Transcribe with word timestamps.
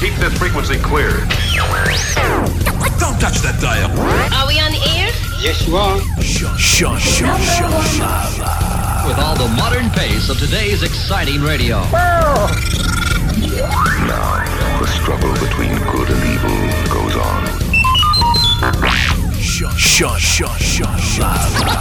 Keep 0.00 0.14
this 0.16 0.36
frequency 0.36 0.76
clear. 0.78 1.08
Don't 2.98 3.18
touch 3.18 3.40
that 3.40 3.56
dial. 3.62 3.90
Are 4.34 4.46
we 4.46 4.60
on 4.60 4.70
the 4.70 4.82
air? 4.92 5.10
Yes, 5.40 5.66
you 5.66 5.76
are. 5.76 5.98
Shut, 6.20 6.58
shut, 6.60 7.00
shut, 7.00 7.40
shut. 7.40 7.70
With 9.08 9.18
all 9.18 9.36
the 9.36 9.48
modern 9.56 9.88
pace 9.90 10.28
of 10.28 10.38
today's 10.38 10.82
exciting 10.82 11.40
radio. 11.40 11.80
Now, 14.04 14.44
the 14.80 14.86
struggle 14.86 15.32
between 15.32 15.72
good 15.90 16.10
and 16.10 16.22
evil 16.28 16.92
goes 16.92 17.16
on. 17.16 17.75
Shut, 19.56 19.72
shut, 19.80 20.20
shut, 20.20 20.60
shut, 20.60 21.00
shut. 21.00 21.32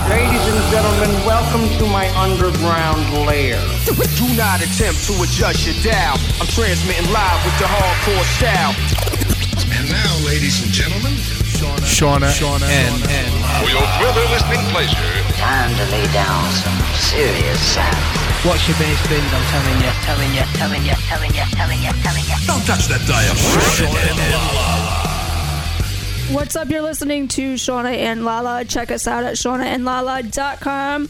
Ladies 0.07 0.47
and 0.47 0.63
gentlemen, 0.71 1.11
welcome 1.27 1.67
to 1.75 1.83
my 1.91 2.07
underground 2.15 3.03
lair. 3.27 3.59
Do 3.83 4.27
not 4.39 4.63
attempt 4.63 5.03
to 5.11 5.13
adjust 5.19 5.67
your 5.67 5.75
dial. 5.83 6.15
I'm 6.39 6.47
transmitting 6.55 7.11
live 7.11 7.35
with 7.43 7.51
the 7.59 7.67
hardcore 7.67 8.23
style. 8.39 8.71
And 9.75 9.91
now, 9.91 10.07
ladies 10.23 10.63
and 10.63 10.71
gentlemen, 10.71 11.19
Shauna, 11.83 12.31
Shauna, 12.31 12.63
and, 12.63 12.95
and 13.11 13.31
For 13.59 13.67
your 13.67 13.83
further 13.99 14.23
listening 14.31 14.63
pleasure, 14.71 14.95
Time 15.35 15.75
to 15.75 15.83
lay 15.91 16.07
down 16.15 16.47
some 16.63 16.79
serious 16.95 17.59
sound. 17.59 17.99
Watch 18.47 18.71
your 18.71 18.79
bass 18.79 19.03
bins, 19.11 19.27
I'm 19.35 19.43
telling 19.51 19.83
you, 19.83 19.91
telling 20.07 20.31
you, 20.31 20.47
telling 20.55 20.85
you, 20.87 20.95
telling 21.11 21.35
you, 21.35 21.43
telling 21.59 21.83
you, 21.83 21.91
telling 22.07 22.23
you. 22.23 22.37
don't 22.47 22.63
touch 22.63 22.87
that 22.87 23.03
dial. 23.03 23.35
What's 26.31 26.55
up? 26.55 26.71
You're 26.71 26.81
listening 26.81 27.27
to 27.29 27.53
Shauna 27.53 27.95
and 27.95 28.25
Lala. 28.25 28.65
Check 28.65 28.89
us 28.89 29.05
out 29.07 29.23
at 29.23 29.35
shaunaandlala.com. 29.35 31.07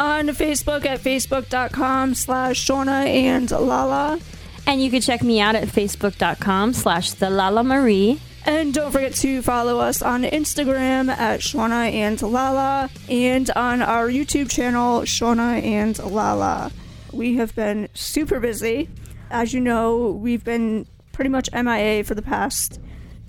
On 0.00 0.26
Facebook 0.28 0.84
at 0.84 0.98
facebook.com 1.00 2.14
slash 2.16 2.66
Shauna 2.66 3.06
and 3.06 3.48
Lala. 3.48 4.18
And 4.66 4.82
you 4.82 4.90
can 4.90 5.00
check 5.00 5.22
me 5.22 5.40
out 5.40 5.54
at 5.54 5.68
facebook.com 5.68 6.72
slash 6.72 7.12
the 7.12 7.30
Lala 7.30 7.62
Marie. 7.62 8.20
And 8.44 8.74
don't 8.74 8.90
forget 8.90 9.14
to 9.14 9.40
follow 9.40 9.78
us 9.78 10.02
on 10.02 10.24
Instagram 10.24 11.10
at 11.10 11.40
Shauna 11.40 11.92
and 11.92 12.20
Lala 12.20 12.90
and 13.08 13.48
on 13.50 13.82
our 13.82 14.08
YouTube 14.08 14.50
channel, 14.50 15.02
Shauna 15.02 15.62
and 15.62 15.96
Lala. 16.00 16.72
We 17.12 17.36
have 17.36 17.54
been 17.54 17.88
super 17.94 18.40
busy. 18.40 18.88
As 19.30 19.54
you 19.54 19.60
know, 19.60 20.08
we've 20.10 20.44
been 20.44 20.86
pretty 21.12 21.30
much 21.30 21.48
MIA 21.52 22.02
for 22.02 22.16
the 22.16 22.22
past 22.22 22.80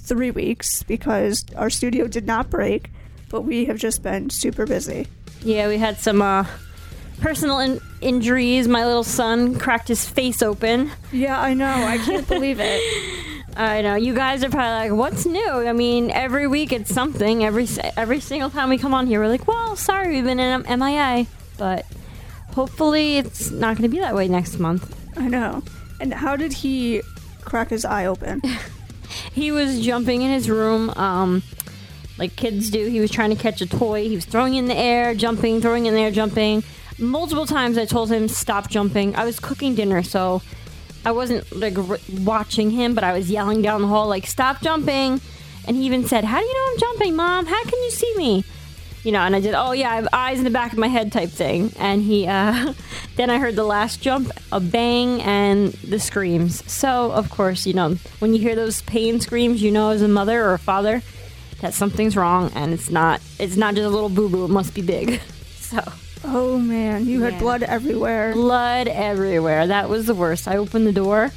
three 0.08 0.32
weeks 0.32 0.84
because 0.84 1.46
our 1.56 1.70
studio 1.70 2.08
did 2.08 2.26
not 2.26 2.50
break, 2.50 2.90
but 3.30 3.42
we 3.42 3.66
have 3.66 3.78
just 3.78 4.02
been 4.04 4.30
super 4.30 4.66
busy. 4.66 5.08
Yeah, 5.42 5.68
we 5.68 5.78
had 5.78 5.98
some 6.00 6.22
uh, 6.22 6.46
personal 7.22 7.60
in- 7.60 7.82
injuries. 8.02 8.68
My 8.68 8.86
little 8.86 9.04
son 9.04 9.58
cracked 9.60 9.88
his 9.88 10.08
face 10.08 10.42
open. 10.42 10.92
Yeah, 11.12 11.40
I 11.40 11.54
know. 11.54 11.68
I 11.72 11.98
can't 11.98 12.28
believe 12.36 12.60
it. 12.60 12.82
I 13.56 13.82
know 13.82 13.96
you 13.96 14.14
guys 14.14 14.44
are 14.44 14.50
probably 14.50 14.90
like, 14.90 14.98
"What's 15.00 15.26
new?" 15.26 15.50
I 15.50 15.74
mean, 15.74 16.12
every 16.12 16.48
week 16.48 16.72
it's 16.72 16.94
something. 16.94 17.44
Every 17.44 17.68
every 17.96 18.20
single 18.20 18.50
time 18.52 18.70
we 18.70 18.78
come 18.78 18.94
on 18.94 19.08
here, 19.08 19.20
we're 19.20 19.30
like, 19.30 19.48
"Well, 19.48 19.76
sorry, 19.76 20.10
we've 20.14 20.24
been 20.24 20.40
in 20.40 20.62
MIA," 20.80 21.26
but 21.58 21.86
hopefully 22.54 23.18
it's 23.18 23.50
not 23.50 23.76
going 23.78 23.90
to 23.90 23.96
be 23.96 24.00
that 24.00 24.14
way 24.16 24.28
next 24.28 24.60
month. 24.60 24.96
I 25.18 25.28
know. 25.28 25.64
And 26.00 26.14
how 26.14 26.36
did 26.36 26.54
he 26.54 27.02
crack 27.42 27.70
his 27.72 27.84
eye 27.84 28.06
open? 28.06 28.42
He 29.34 29.52
was 29.52 29.80
jumping 29.86 30.22
in 30.22 30.32
his 30.32 30.50
room, 30.50 30.90
um, 30.92 31.44
like 32.18 32.36
kids 32.36 32.70
do. 32.70 32.88
He 32.88 33.00
was 33.00 33.12
trying 33.12 33.30
to 33.30 33.36
catch 33.36 33.62
a 33.62 33.66
toy. 33.66 34.08
He 34.10 34.16
was 34.16 34.26
throwing 34.26 34.56
in 34.56 34.66
the 34.66 34.76
air, 34.76 35.14
jumping, 35.14 35.62
throwing 35.62 35.86
in 35.86 35.94
the 35.94 36.02
air, 36.02 36.12
jumping. 36.12 36.64
Multiple 36.98 37.45
times 37.45 37.78
I 37.78 37.86
told 37.86 38.12
him 38.12 38.28
stop 38.28 38.70
jumping. 38.70 39.16
I 39.16 39.23
was 39.23 39.40
cooking 39.40 39.76
dinner, 39.76 40.02
so 40.02 40.42
I 41.06 41.12
wasn't 41.12 41.56
like 41.56 41.78
r- 41.78 42.00
watching 42.23 42.72
him, 42.72 42.95
but 42.95 43.04
I 43.04 43.14
was 43.14 43.30
yelling 43.30 43.62
down 43.62 43.82
the 43.82 43.88
hall 43.88 44.08
like 44.08 44.26
stop 44.26 44.62
jumping. 44.62 45.22
And 45.68 45.78
he 45.78 45.84
even 45.86 46.06
said, 46.06 46.23
"How 46.23 46.40
do 46.40 46.45
you 46.45 46.54
know 46.54 46.72
I'm 46.72 46.80
jumping, 46.80 47.16
mom? 47.16 47.45
How 47.45 47.64
can 47.64 47.84
you 47.84 47.92
see 47.92 48.14
me?" 48.17 48.44
You 49.08 49.14
know, 49.14 49.22
and 49.22 49.34
I 49.34 49.40
did, 49.40 49.54
"Oh 49.56 49.72
yeah, 49.72 49.90
I 49.90 49.95
have 49.95 50.08
eyes 50.12 50.38
in 50.40 50.44
the 50.44 50.50
back 50.50 50.73
of 50.73 50.80
my 50.80 50.90
head" 50.90 51.14
type 51.14 51.30
thing. 51.30 51.72
And 51.80 52.02
he, 52.02 52.28
uh, 52.28 52.73
then 53.16 53.30
I 53.30 53.38
heard 53.38 53.56
the 53.56 53.64
last 53.64 54.02
jump, 54.02 54.30
a 54.52 54.60
bang, 54.60 55.22
and 55.22 55.72
the 55.72 55.98
screams. 55.98 56.70
So 56.70 57.12
of 57.14 57.30
course, 57.30 57.66
you 57.66 57.73
know, 57.73 57.96
when 58.20 58.34
you 58.34 58.40
hear 58.42 58.54
those 58.54 58.82
pain 58.82 59.22
screams, 59.22 59.62
you 59.64 59.72
know, 59.72 59.92
as 59.92 60.02
a 60.02 60.10
mother 60.10 60.44
or 60.44 60.54
a 60.56 60.60
father, 60.60 61.02
that 61.62 61.73
something's 61.73 62.17
wrong, 62.17 62.52
and 62.54 62.73
it's 62.73 62.90
not. 62.90 63.22
It's 63.40 63.56
not 63.56 63.76
just 63.76 63.86
a 63.86 63.90
little 63.90 64.10
boo 64.10 64.28
boo. 64.28 64.44
It 64.44 64.50
must 64.50 64.73
be 64.73 64.82
big. 64.82 65.22
So 65.67 65.80
Oh 66.26 66.58
man, 66.60 67.06
you 67.06 67.22
had 67.22 67.34
Yeah. 67.36 67.40
blood 67.40 67.64
everywhere. 67.64 68.34
blood 68.34 68.90
everywhere. 68.90 69.67
That 69.67 69.88
was 69.90 70.06
the 70.08 70.16
worst. 70.16 70.50
I 70.50 70.58
opened 70.58 70.86
the 70.86 70.92
door, 70.92 71.32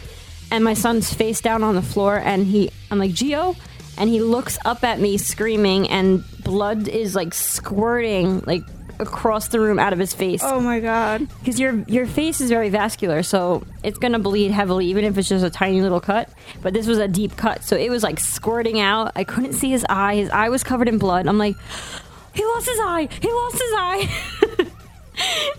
and 0.51 0.65
my 0.65 0.75
son's 0.75 1.15
face 1.15 1.41
down 1.41 1.63
on 1.63 1.77
the 1.77 1.83
floor, 1.83 2.17
and 2.17 2.47
he, 2.49 2.71
I'm 2.91 2.99
like, 2.99 3.13
"Geo," 3.13 3.55
and 3.97 4.11
he 4.11 4.19
looks 4.21 4.59
up 4.65 4.83
at 4.83 4.99
me 4.99 5.19
screaming, 5.19 5.89
and 5.89 6.25
blood 6.51 6.89
is 6.89 7.15
like 7.15 7.33
squirting 7.33 8.41
like 8.41 8.65
across 8.99 9.49
the 9.49 9.61
room 9.61 9.79
out 9.79 9.93
of 9.93 10.01
his 10.01 10.13
face. 10.13 10.43
Oh 10.45 10.61
my 10.61 10.81
god. 10.81 11.29
Because 11.39 11.61
your 11.61 11.85
your 11.87 12.07
face 12.07 12.41
is 12.41 12.51
very 12.51 12.71
vascular, 12.71 13.23
so 13.23 13.63
it's 13.85 13.99
gonna 13.99 14.19
bleed 14.19 14.51
heavily, 14.51 14.87
even 14.87 15.05
if 15.05 15.17
it's 15.17 15.29
just 15.29 15.45
a 15.45 15.51
tiny 15.51 15.81
little 15.81 16.01
cut. 16.01 16.29
But 16.61 16.75
this 16.75 16.89
was 16.89 16.99
a 16.99 17.07
deep 17.07 17.37
cut, 17.37 17.63
so 17.63 17.77
it 17.77 17.89
was 17.89 18.03
like 18.03 18.19
squirting 18.19 18.81
out. 18.81 19.13
I 19.15 19.23
couldn't 19.23 19.53
see 19.53 19.71
his 19.71 19.87
eye. 19.89 20.17
His 20.17 20.31
eye 20.31 20.49
was 20.49 20.65
covered 20.65 20.89
in 20.89 20.99
blood. 20.99 21.29
I'm 21.29 21.39
like, 21.39 21.57
he 22.35 22.45
lost 22.45 22.67
his 22.67 22.79
eye. 22.81 23.09
He 23.23 23.33
lost 23.33 23.55
his 23.55 23.73
eye. 23.77 24.67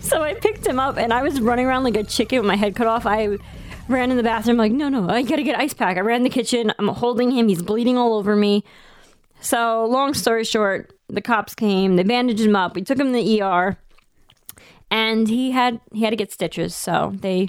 so 0.00 0.22
I 0.22 0.34
picked 0.34 0.66
him 0.66 0.78
up, 0.78 0.98
and 0.98 1.10
I 1.10 1.22
was 1.22 1.40
running 1.40 1.64
around 1.64 1.84
like 1.84 1.96
a 1.96 2.04
chicken 2.04 2.38
with 2.40 2.46
my 2.46 2.56
head 2.56 2.76
cut 2.76 2.86
off. 2.86 3.06
I 3.06 3.38
ran 3.88 4.10
in 4.10 4.18
the 4.18 4.22
bathroom, 4.22 4.58
like, 4.58 4.72
no, 4.72 4.90
no, 4.90 5.08
I 5.08 5.22
gotta 5.22 5.42
get 5.42 5.58
ice 5.58 5.72
pack. 5.72 5.96
I 5.96 6.00
ran 6.00 6.18
in 6.18 6.22
the 6.22 6.30
kitchen. 6.30 6.70
I'm 6.78 6.88
holding 6.88 7.30
him. 7.30 7.48
He's 7.48 7.62
bleeding 7.62 7.96
all 7.96 8.14
over 8.14 8.36
me. 8.36 8.62
So, 9.42 9.84
long 9.86 10.14
story 10.14 10.44
short, 10.44 10.92
the 11.08 11.20
cops 11.20 11.54
came. 11.54 11.96
They 11.96 12.04
bandaged 12.04 12.40
him 12.40 12.56
up. 12.56 12.74
We 12.74 12.82
took 12.82 12.98
him 12.98 13.08
to 13.08 13.12
the 13.12 13.42
ER 13.42 13.76
and 14.90 15.28
he 15.28 15.50
had 15.50 15.80
he 15.92 16.02
had 16.04 16.10
to 16.10 16.16
get 16.16 16.30
stitches 16.30 16.74
so 16.74 17.12
they 17.16 17.48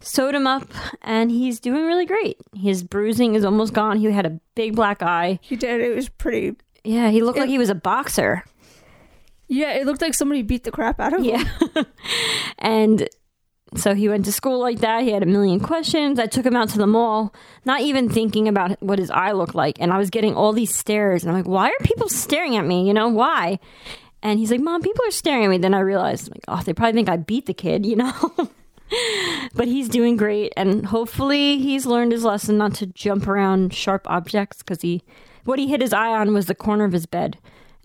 sewed 0.00 0.34
him 0.36 0.46
up 0.46 0.68
and 1.02 1.32
he's 1.32 1.58
doing 1.58 1.84
really 1.84 2.06
great 2.06 2.36
his 2.54 2.84
bruising 2.84 3.34
is 3.34 3.44
almost 3.44 3.72
gone 3.72 3.98
he 3.98 4.04
had 4.12 4.24
a 4.24 4.38
big 4.54 4.76
black 4.76 5.02
eye 5.02 5.38
He 5.42 5.56
did. 5.56 5.80
It 5.80 5.96
was 5.96 6.08
pretty. 6.08 6.54
yeah 6.84 7.10
he 7.10 7.22
looked 7.24 7.38
like 7.40 7.48
he 7.48 7.58
was 7.58 7.70
a 7.70 7.74
boxer 7.74 8.44
Yeah, 9.48 9.72
it 9.74 9.84
looked 9.86 10.00
like 10.00 10.14
somebody 10.14 10.42
beat 10.42 10.62
the 10.62 10.70
crap 10.70 11.00
out 11.00 11.12
of 11.12 11.24
him. 11.24 11.44
yeah 11.74 11.82
and 12.58 13.08
so 13.74 13.94
he 13.94 14.08
went 14.08 14.24
to 14.26 14.32
school 14.32 14.60
like 14.60 14.78
that. 14.80 15.02
He 15.02 15.10
had 15.10 15.24
a 15.24 15.26
million 15.26 15.58
questions. 15.58 16.20
I 16.20 16.26
took 16.26 16.46
him 16.46 16.54
out 16.54 16.68
to 16.70 16.78
the 16.78 16.86
mall 16.86 17.34
not 17.64 17.80
even 17.80 18.08
thinking 18.08 18.46
about 18.46 18.80
what 18.80 18.98
his 18.98 19.10
eye 19.10 19.32
looked 19.32 19.56
like. 19.56 19.80
And 19.80 19.92
i 19.92 19.98
was 19.98 20.10
getting 20.10 20.34
all 20.34 20.52
these 20.52 20.74
stares. 20.74 21.22
And 21.22 21.30
i'm 21.30 21.36
like 21.36 21.48
why 21.48 21.68
are 21.68 21.84
people 21.84 22.08
staring 22.08 22.56
at 22.56 22.64
me? 22.64 22.86
You 22.86 22.94
know 22.94 23.08
why? 23.08 23.58
And 24.22 24.38
he's 24.38 24.50
like 24.50 24.60
mom 24.60 24.82
people 24.82 25.04
are 25.04 25.10
staring 25.10 25.44
at 25.44 25.50
me. 25.50 25.58
Then 25.58 25.74
i 25.74 25.80
realized 25.80 26.30
like 26.30 26.44
oh 26.46 26.62
they 26.62 26.72
probably 26.72 26.92
think 26.92 27.08
i 27.08 27.16
beat 27.16 27.46
the 27.46 27.54
kid 27.54 27.84
you 27.86 27.96
know? 27.96 28.12
But 29.54 29.66
he's 29.66 29.88
doing 29.88 30.16
great. 30.16 30.52
And 30.56 30.86
hopefully 30.86 31.58
he's 31.58 31.86
learned 31.86 32.12
his 32.12 32.22
lesson 32.22 32.56
not 32.56 32.74
to 32.74 32.86
jump 32.86 33.26
around 33.26 33.74
sharp 33.74 34.08
objects 34.08 34.58
because 34.58 34.80
he 34.82 35.02
what 35.44 35.58
he 35.58 35.66
hit 35.66 35.80
his 35.80 35.92
eye 35.92 36.16
on 36.16 36.32
was 36.32 36.46
the 36.46 36.54
corner 36.54 36.84
of 36.84 36.92
his 36.92 37.06
bed. 37.06 37.36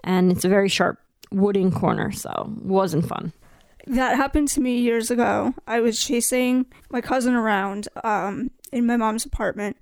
And 0.04 0.32
it's 0.32 0.46
a 0.46 0.50
very 0.50 0.70
sharp 0.70 1.00
wooden 1.32 1.72
corner 1.72 2.12
so 2.12 2.54
wasn't 2.62 3.08
fun 3.08 3.34
That 3.88 4.16
happened 4.16 4.48
to 4.50 4.62
me 4.62 4.80
years 4.80 5.10
ago. 5.12 5.54
I 5.68 5.80
was 5.80 6.04
chasing 6.04 6.66
my 6.90 7.02
cousin 7.02 7.34
around 7.34 7.88
um, 8.04 8.52
in 8.72 8.86
my 8.86 8.98
mom's 8.98 9.26
apartment, 9.26 9.78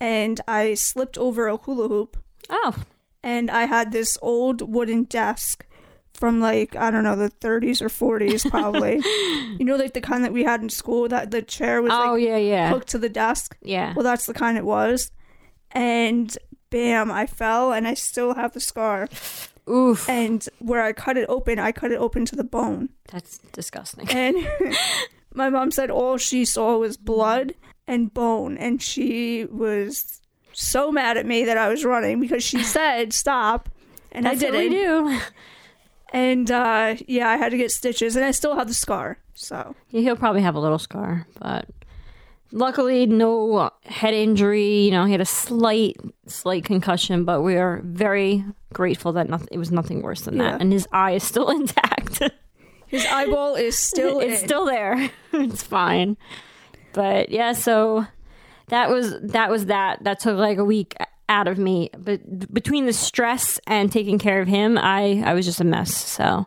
and 0.00 0.40
I 0.46 0.74
slipped 0.74 1.16
over 1.18 1.46
a 1.48 1.56
hula 1.56 1.88
hoop, 1.88 2.16
oh 2.50 2.74
and 3.22 3.50
I 3.50 3.64
had 3.64 3.92
this 3.92 4.18
old 4.20 4.60
wooden 4.62 5.04
desk 5.04 5.64
from 6.14 6.40
like 6.40 6.76
I 6.76 6.90
don't 6.90 7.04
know 7.04 7.16
the 7.16 7.30
30s 7.30 7.80
or 7.80 7.88
40s 7.88 8.48
probably. 8.50 9.00
you 9.58 9.64
know, 9.64 9.76
like 9.76 9.94
the 9.94 10.00
kind 10.00 10.24
that 10.24 10.32
we 10.32 10.44
had 10.44 10.60
in 10.60 10.68
school 10.68 11.08
that 11.08 11.30
the 11.30 11.42
chair 11.42 11.80
was 11.82 11.92
oh 11.92 12.12
like 12.14 12.22
yeah 12.22 12.36
yeah 12.36 12.70
hooked 12.70 12.88
to 12.88 12.98
the 12.98 13.08
desk. 13.08 13.56
yeah 13.62 13.94
Well, 13.94 14.04
that's 14.04 14.26
the 14.26 14.34
kind 14.34 14.58
it 14.58 14.64
was, 14.64 15.10
and 15.70 16.36
bam, 16.70 17.10
I 17.10 17.26
fell, 17.26 17.72
and 17.72 17.86
I 17.86 17.94
still 17.94 18.34
have 18.34 18.52
the 18.52 18.60
scar. 18.60 19.08
Oof 19.72 20.08
And 20.08 20.46
where 20.58 20.82
I 20.82 20.92
cut 20.92 21.16
it 21.16 21.26
open, 21.28 21.58
I 21.58 21.72
cut 21.72 21.90
it 21.92 21.98
open 21.98 22.24
to 22.26 22.36
the 22.36 22.44
bone. 22.44 22.90
that's 23.10 23.38
disgusting 23.52 24.08
And 24.10 24.36
my 25.34 25.48
mom 25.50 25.70
said 25.70 25.90
all 25.90 26.16
she 26.18 26.44
saw 26.44 26.76
was 26.78 26.96
blood 26.96 27.54
and 27.86 28.12
bone. 28.12 28.56
And 28.58 28.82
she 28.82 29.44
was 29.46 30.20
so 30.52 30.92
mad 30.92 31.16
at 31.16 31.24
me 31.26 31.44
that 31.44 31.56
I 31.58 31.68
was 31.68 31.84
running 31.84 32.20
because 32.20 32.44
she 32.44 32.62
said 32.76 33.12
stop. 33.12 33.68
And 34.12 34.26
that's 34.26 34.42
I 34.42 34.46
what 34.46 34.54
we 34.54 34.68
didn't. 34.68 35.08
do 35.08 35.20
And 36.12 36.50
uh, 36.50 36.96
yeah, 37.08 37.28
I 37.30 37.36
had 37.38 37.50
to 37.52 37.56
get 37.56 37.70
stitches. 37.70 38.16
And 38.16 38.24
I 38.24 38.30
still 38.32 38.54
have 38.56 38.68
the 38.68 38.74
scar. 38.74 39.18
So 39.34 39.74
Yeah, 39.90 40.02
he'll 40.02 40.16
probably 40.16 40.42
have 40.42 40.54
a 40.54 40.60
little 40.60 40.78
scar, 40.78 41.26
but 41.40 41.66
luckily 42.52 43.06
no 43.06 43.70
head 43.84 44.14
injury. 44.14 44.80
You 44.84 44.90
know, 44.92 45.04
he 45.04 45.12
had 45.12 45.20
a 45.20 45.24
slight, 45.26 45.96
slight 46.26 46.64
concussion, 46.64 47.24
but 47.24 47.42
we 47.42 47.56
are 47.56 47.80
very 47.84 48.44
grateful 48.72 49.12
that 49.14 49.28
nothing, 49.28 49.48
it 49.52 49.58
was 49.58 49.70
nothing 49.70 50.02
worse 50.02 50.22
than 50.22 50.36
Yeah. 50.36 50.52
that, 50.52 50.60
and 50.60 50.72
his 50.72 50.86
eye 50.92 51.12
is 51.12 51.24
still 51.24 51.48
intact. 51.60 52.20
his 52.86 53.06
eyeball 53.06 53.54
is 53.54 53.76
still 53.78 54.20
it's 54.20 54.40
in. 54.42 54.46
still 54.48 54.66
there. 54.66 55.10
it's 55.32 55.62
fine. 55.62 56.16
But 56.92 57.30
yeah, 57.30 57.52
so 57.52 58.06
that 58.68 58.90
was 58.90 59.18
that 59.22 59.50
was 59.50 59.66
that. 59.66 60.04
That 60.04 60.20
took 60.20 60.36
like 60.36 60.58
a 60.58 60.64
week 60.64 60.94
out 61.28 61.48
of 61.48 61.56
me. 61.58 61.90
But 61.96 62.52
between 62.52 62.84
the 62.86 62.92
stress 62.92 63.58
and 63.66 63.90
taking 63.90 64.18
care 64.18 64.40
of 64.42 64.48
him, 64.48 64.76
I 64.78 65.22
I 65.24 65.32
was 65.34 65.46
just 65.46 65.60
a 65.60 65.64
mess. 65.64 65.94
So 65.94 66.46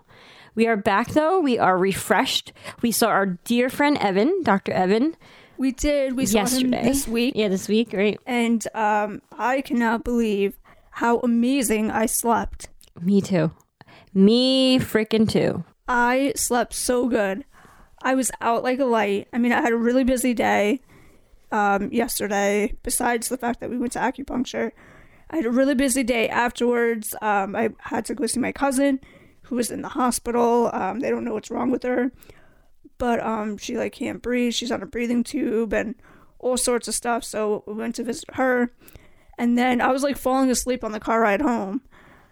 we 0.54 0.68
are 0.68 0.78
back 0.78 1.10
though. 1.10 1.40
We 1.40 1.58
are 1.58 1.78
refreshed. 1.78 2.54
We 2.84 2.92
saw 2.92 3.08
our 3.08 3.26
dear 3.26 3.70
friend 3.70 3.98
Evan, 3.98 4.42
Dr. 4.44 4.72
Evan, 4.72 5.16
We 5.58 5.72
did. 5.72 6.16
We 6.18 6.26
saw 6.26 6.40
yesterday. 6.40 6.78
him 6.80 6.86
this 6.86 7.08
week, 7.08 7.34
Yeah, 7.36 7.48
this 7.48 7.68
week, 7.68 7.94
right? 7.94 8.20
and 8.26 8.66
um, 8.76 9.22
I 9.38 9.62
cannot 9.62 10.04
believe 10.04 10.60
how 10.92 11.20
amazing 11.20 11.92
I 11.92 12.06
slept. 12.06 12.70
Me 13.02 13.22
too. 13.22 13.52
Me 14.14 14.80
freaking 14.80 15.30
too. 15.30 15.64
I 15.88 16.34
slept 16.36 16.74
so 16.74 17.08
good. 17.08 17.46
I 18.02 18.16
was 18.16 18.32
out 18.42 18.64
like 18.64 18.80
a 18.80 18.86
light. 18.86 19.28
I 19.34 19.38
mean, 19.38 19.52
I 19.52 19.62
had 19.62 19.74
a 19.74 19.78
really 19.78 20.04
busy 20.04 20.34
day 20.34 20.82
um, 21.52 21.92
yesterday, 21.92 22.74
besides 22.84 23.30
the 23.30 23.38
fact 23.38 23.60
that 23.60 23.70
we 23.70 23.78
went 23.78 23.94
to 23.94 24.00
acupuncture. 24.00 24.72
I 25.30 25.38
had 25.38 25.46
a 25.46 25.52
really 25.52 25.76
busy 25.76 26.04
day 26.04 26.30
afterwards. 26.30 27.16
Um, 27.22 27.56
I 27.56 27.70
had 27.80 28.06
to 28.06 28.16
go 28.16 28.26
see 28.28 28.40
my 28.40 28.52
cousin 28.52 29.00
who 29.44 29.56
was 29.56 29.70
in 29.72 29.82
the 29.82 29.90
hospital. 29.90 30.70
Um, 30.74 31.00
they 31.00 31.10
don't 31.10 31.24
know 31.26 31.34
what's 31.34 31.52
wrong 31.52 31.72
with 31.72 31.84
her, 31.84 32.12
but 32.98 33.20
um, 33.24 33.58
she 33.58 33.78
like 33.78 33.94
can't 33.94 34.22
breathe. 34.22 34.54
She's 34.54 34.72
on 34.72 34.82
a 34.84 34.86
breathing 34.86 35.24
tube 35.24 35.74
and 35.74 35.96
all 36.40 36.58
sorts 36.58 36.88
of 36.88 36.94
stuff. 36.96 37.24
So 37.24 37.64
we 37.66 37.74
went 37.74 37.96
to 37.96 38.04
visit 38.04 38.26
her, 38.36 38.72
and 39.38 39.58
then 39.58 39.82
I 39.82 39.92
was 39.92 40.04
like 40.04 40.18
falling 40.18 40.50
asleep 40.52 40.84
on 40.84 40.92
the 40.92 41.00
car 41.00 41.22
ride 41.22 41.42
home. 41.42 41.82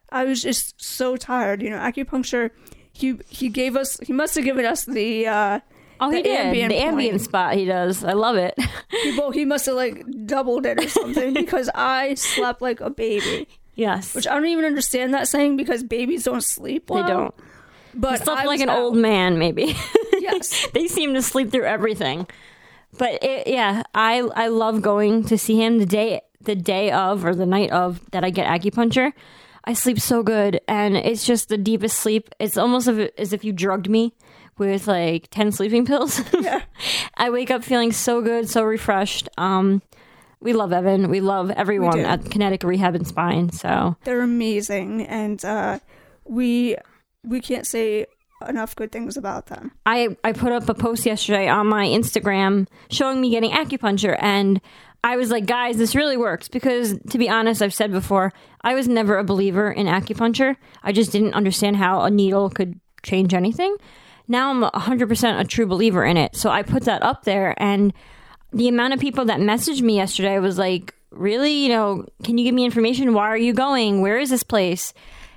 I 0.09 0.25
was 0.25 0.41
just 0.43 0.81
so 0.83 1.15
tired. 1.17 1.61
You 1.61 1.69
know, 1.69 1.77
acupuncture. 1.77 2.51
He 2.91 3.17
he 3.27 3.49
gave 3.49 3.75
us. 3.75 3.99
He 4.01 4.13
must 4.13 4.35
have 4.35 4.43
given 4.43 4.65
us 4.65 4.85
the. 4.85 5.27
Uh, 5.27 5.59
Oh, 5.99 6.09
he 6.09 6.17
the 6.17 6.23
did. 6.23 6.39
Ambien 6.47 6.67
the 6.69 6.75
Ambien 6.79 7.09
point. 7.11 7.21
spot 7.21 7.53
he 7.55 7.65
does. 7.65 8.03
I 8.03 8.11
love 8.13 8.35
it. 8.35 8.55
He, 8.89 9.17
well, 9.17 9.31
he 9.31 9.45
must 9.45 9.67
have 9.67 9.75
like 9.75 10.03
doubled 10.25 10.65
it 10.65 10.83
or 10.83 10.89
something 10.89 11.33
because 11.35 11.69
I 11.73 12.15
slept 12.15 12.61
like 12.61 12.81
a 12.81 12.89
baby. 12.89 13.47
yes. 13.75 14.13
Which 14.13 14.27
I 14.27 14.33
don't 14.33 14.47
even 14.47 14.65
understand 14.65 15.13
that 15.13 15.29
saying 15.29 15.55
because 15.55 15.81
babies 15.83 16.25
don't 16.25 16.43
sleep 16.43 16.87
they 16.87 17.03
don't. 17.03 17.33
But 17.93 18.23
Slept 18.23 18.41
I 18.41 18.45
like 18.45 18.59
an 18.59 18.69
out. 18.69 18.79
old 18.79 18.97
man, 18.97 19.37
maybe. 19.37 19.77
Yes. 20.23 20.67
they 20.73 20.87
seem 20.87 21.13
to 21.13 21.21
sleep 21.21 21.51
through 21.51 21.65
everything. 21.65 22.27
But 22.97 23.23
it, 23.23 23.47
yeah, 23.47 23.83
I 23.93 24.19
I 24.35 24.47
love 24.47 24.81
going 24.81 25.25
to 25.25 25.37
see 25.37 25.61
him 25.61 25.79
the 25.79 25.85
day 25.85 26.21
the 26.41 26.55
day 26.55 26.91
of 26.91 27.25
or 27.25 27.33
the 27.35 27.45
night 27.45 27.71
of 27.71 27.99
that 28.11 28.23
I 28.23 28.29
get 28.29 28.47
acupuncture. 28.47 29.13
I 29.65 29.73
sleep 29.73 29.99
so 29.99 30.23
good, 30.23 30.59
and 30.67 30.97
it's 30.97 31.25
just 31.25 31.47
the 31.47 31.57
deepest 31.57 31.97
sleep. 31.99 32.29
It's 32.39 32.57
almost 32.57 32.87
as 33.17 33.31
if, 33.31 33.45
you 33.45 33.53
drugged 33.53 33.89
me 33.89 34.13
with 34.57 34.87
like 34.87 35.29
ten 35.31 35.51
sleeping 35.51 35.85
pills. 35.85 36.21
Yeah. 36.41 36.61
I 37.15 37.29
wake 37.29 37.49
up 37.49 37.63
feeling 37.63 37.93
so 37.93 38.21
good, 38.21 38.49
so 38.49 38.63
refreshed. 38.63 39.29
Um, 39.37 39.81
we 40.41 40.51
love 40.51 40.73
Evan. 40.73 41.09
We 41.09 41.21
love 41.21 41.49
everyone 41.51 41.99
do. 41.99 42.03
at 42.03 42.29
Kinetic 42.29 42.63
Rehab 42.63 42.95
and 42.95 43.07
Spine. 43.07 43.51
So 43.51 43.95
They're 44.03 44.21
amazing, 44.21 45.07
and 45.07 45.43
uh, 45.45 45.79
we 46.25 46.75
we 47.23 47.39
can't 47.39 47.65
say 47.65 48.05
enough 48.49 48.75
good 48.75 48.91
things 48.91 49.17
about 49.17 49.47
them. 49.47 49.71
I, 49.85 50.15
I 50.23 50.33
put 50.33 50.51
up 50.51 50.69
a 50.69 50.73
post 50.73 51.05
yesterday 51.05 51.47
on 51.47 51.67
my 51.67 51.85
Instagram 51.85 52.67
showing 52.89 53.21
me 53.21 53.29
getting 53.29 53.51
acupuncture 53.51 54.17
and 54.19 54.61
I 55.03 55.17
was 55.17 55.31
like, 55.31 55.45
guys, 55.45 55.77
this 55.77 55.95
really 55.95 56.15
works 56.15 56.47
because 56.47 56.97
to 57.09 57.17
be 57.17 57.29
honest, 57.29 57.61
I've 57.61 57.73
said 57.73 57.91
before, 57.91 58.31
I 58.61 58.73
was 58.73 58.87
never 58.87 59.17
a 59.17 59.23
believer 59.23 59.69
in 59.69 59.87
acupuncture. 59.87 60.55
I 60.81 60.93
just 60.93 61.11
didn't 61.11 61.33
understand 61.33 61.75
how 61.75 62.01
a 62.01 62.09
needle 62.09 62.49
could 62.49 62.79
change 63.03 63.33
anything. 63.33 63.75
Now 64.29 64.49
I'm 64.49 64.63
100% 64.63 65.39
a 65.39 65.43
true 65.43 65.65
believer 65.65 66.05
in 66.05 66.15
it. 66.15 66.35
So 66.37 66.49
I 66.49 66.63
put 66.63 66.83
that 66.85 67.03
up 67.03 67.25
there 67.25 67.53
and 67.61 67.93
the 68.53 68.69
amount 68.69 68.93
of 68.93 68.99
people 68.99 69.25
that 69.25 69.39
messaged 69.39 69.81
me 69.81 69.97
yesterday 69.97 70.39
was 70.39 70.57
like, 70.57 70.93
really, 71.11 71.51
you 71.51 71.69
know, 71.69 72.05
can 72.23 72.37
you 72.37 72.45
give 72.45 72.55
me 72.55 72.63
information? 72.63 73.13
Why 73.13 73.27
are 73.27 73.37
you 73.37 73.53
going? 73.53 74.01
Where 74.01 74.17
is 74.17 74.29
this 74.29 74.43
place? 74.43 74.93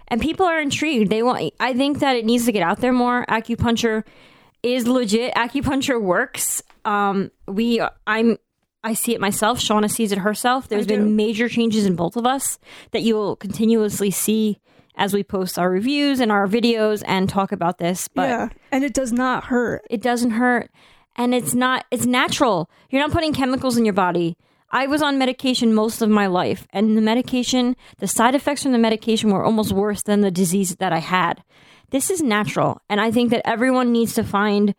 And 0.08 0.20
people 0.20 0.46
are 0.46 0.60
intrigued. 0.60 1.10
They 1.10 1.22
want. 1.22 1.52
I 1.60 1.74
think 1.74 1.98
that 2.00 2.16
it 2.16 2.24
needs 2.24 2.44
to 2.46 2.52
get 2.52 2.62
out 2.62 2.80
there 2.80 2.92
more. 2.92 3.24
Acupuncture 3.26 4.04
is 4.62 4.86
legit. 4.86 5.34
Acupuncture 5.34 6.00
works. 6.00 6.62
Um, 6.84 7.30
we. 7.46 7.80
I'm. 8.06 8.38
I 8.84 8.94
see 8.94 9.14
it 9.14 9.20
myself. 9.20 9.58
Shauna 9.58 9.90
sees 9.90 10.12
it 10.12 10.18
herself. 10.18 10.68
There's 10.68 10.86
been 10.86 11.16
major 11.16 11.48
changes 11.48 11.86
in 11.86 11.96
both 11.96 12.16
of 12.16 12.24
us 12.24 12.58
that 12.92 13.02
you 13.02 13.16
will 13.16 13.34
continuously 13.34 14.12
see 14.12 14.60
as 14.94 15.12
we 15.12 15.24
post 15.24 15.58
our 15.58 15.68
reviews 15.68 16.20
and 16.20 16.30
our 16.30 16.46
videos 16.46 17.02
and 17.04 17.28
talk 17.28 17.50
about 17.50 17.78
this. 17.78 18.06
But 18.06 18.28
yeah, 18.28 18.48
and 18.70 18.84
it 18.84 18.94
does 18.94 19.12
not 19.12 19.44
hurt. 19.44 19.84
it 19.90 20.00
doesn't 20.00 20.30
hurt 20.32 20.70
and 21.16 21.34
it's 21.34 21.54
not 21.54 21.84
it's 21.90 22.06
natural 22.06 22.70
you're 22.90 23.00
not 23.02 23.10
putting 23.10 23.32
chemicals 23.32 23.76
in 23.76 23.84
your 23.84 23.94
body 23.94 24.36
i 24.70 24.86
was 24.86 25.02
on 25.02 25.18
medication 25.18 25.74
most 25.74 26.02
of 26.02 26.08
my 26.08 26.26
life 26.26 26.66
and 26.70 26.96
the 26.96 27.00
medication 27.02 27.76
the 27.98 28.06
side 28.06 28.34
effects 28.34 28.62
from 28.62 28.72
the 28.72 28.78
medication 28.78 29.30
were 29.30 29.44
almost 29.44 29.72
worse 29.72 30.02
than 30.02 30.20
the 30.20 30.30
disease 30.30 30.76
that 30.76 30.92
i 30.92 30.98
had 30.98 31.42
this 31.90 32.10
is 32.10 32.22
natural 32.22 32.80
and 32.88 33.00
i 33.00 33.10
think 33.10 33.30
that 33.30 33.42
everyone 33.44 33.92
needs 33.92 34.14
to 34.14 34.24
find 34.24 34.74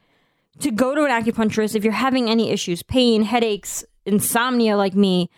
to 0.59 0.71
go 0.71 0.95
to 0.95 1.03
an 1.05 1.11
acupuncturist 1.11 1.75
if 1.75 1.83
you're 1.83 1.93
having 1.93 2.29
any 2.29 2.49
issues 2.51 2.83
pain 2.83 3.23
headaches 3.23 3.85
insomnia 4.05 4.75
like 4.75 4.95
me 4.95 5.29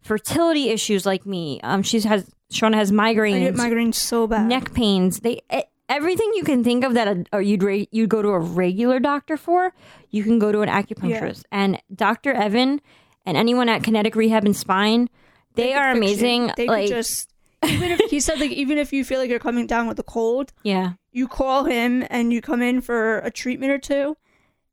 fertility 0.00 0.68
issues 0.70 1.04
like 1.04 1.26
me 1.26 1.60
um 1.62 1.82
she 1.82 2.00
has 2.00 2.30
Shauna 2.52 2.74
has 2.74 2.92
migraines 2.92 3.36
I 3.36 3.50
get 3.50 3.54
migraines 3.54 3.94
so 3.94 4.26
bad. 4.26 4.48
neck 4.48 4.72
pains. 4.72 5.20
They 5.20 5.42
everything 5.88 6.30
you 6.34 6.44
can 6.44 6.62
think 6.62 6.84
of 6.84 6.94
that 6.94 7.08
a, 7.08 7.24
or 7.32 7.42
you'd 7.42 7.62
re, 7.62 7.88
you'd 7.90 8.10
go 8.10 8.22
to 8.22 8.28
a 8.28 8.38
regular 8.38 9.00
doctor 9.00 9.36
for, 9.36 9.72
you 10.10 10.22
can 10.22 10.38
go 10.38 10.52
to 10.52 10.60
an 10.60 10.68
acupuncturist. 10.68 11.44
And 11.50 11.80
Dr. 11.94 12.32
Evan 12.32 12.80
and 13.28 13.36
anyone 13.36 13.68
at 13.68 13.84
Kinetic 13.84 14.16
Rehab 14.16 14.44
and 14.44 14.56
Spine, 14.56 15.08
they, 15.54 15.68
could 15.72 15.76
are 15.78 15.90
amazing. 15.92 16.50
They 16.56 16.66
like 16.66 16.88
just 16.88 17.30
even 17.66 17.90
if 17.92 18.10
he 18.10 18.18
said 18.20 18.40
like 18.40 18.50
even 18.52 18.78
if 18.78 18.92
you 18.92 19.04
feel 19.04 19.20
like 19.20 19.30
you're 19.30 19.38
coming 19.38 19.66
down 19.66 19.86
with 19.86 19.98
a 19.98 20.02
cold, 20.04 20.52
yeah, 20.62 20.92
you 21.12 21.28
call 21.28 21.64
him 21.64 22.04
and 22.10 22.32
you 22.32 22.40
come 22.40 22.62
in 22.62 22.80
for 22.80 23.18
a 23.18 23.30
treatment 23.30 23.70
or 23.72 23.78
two. 23.78 24.16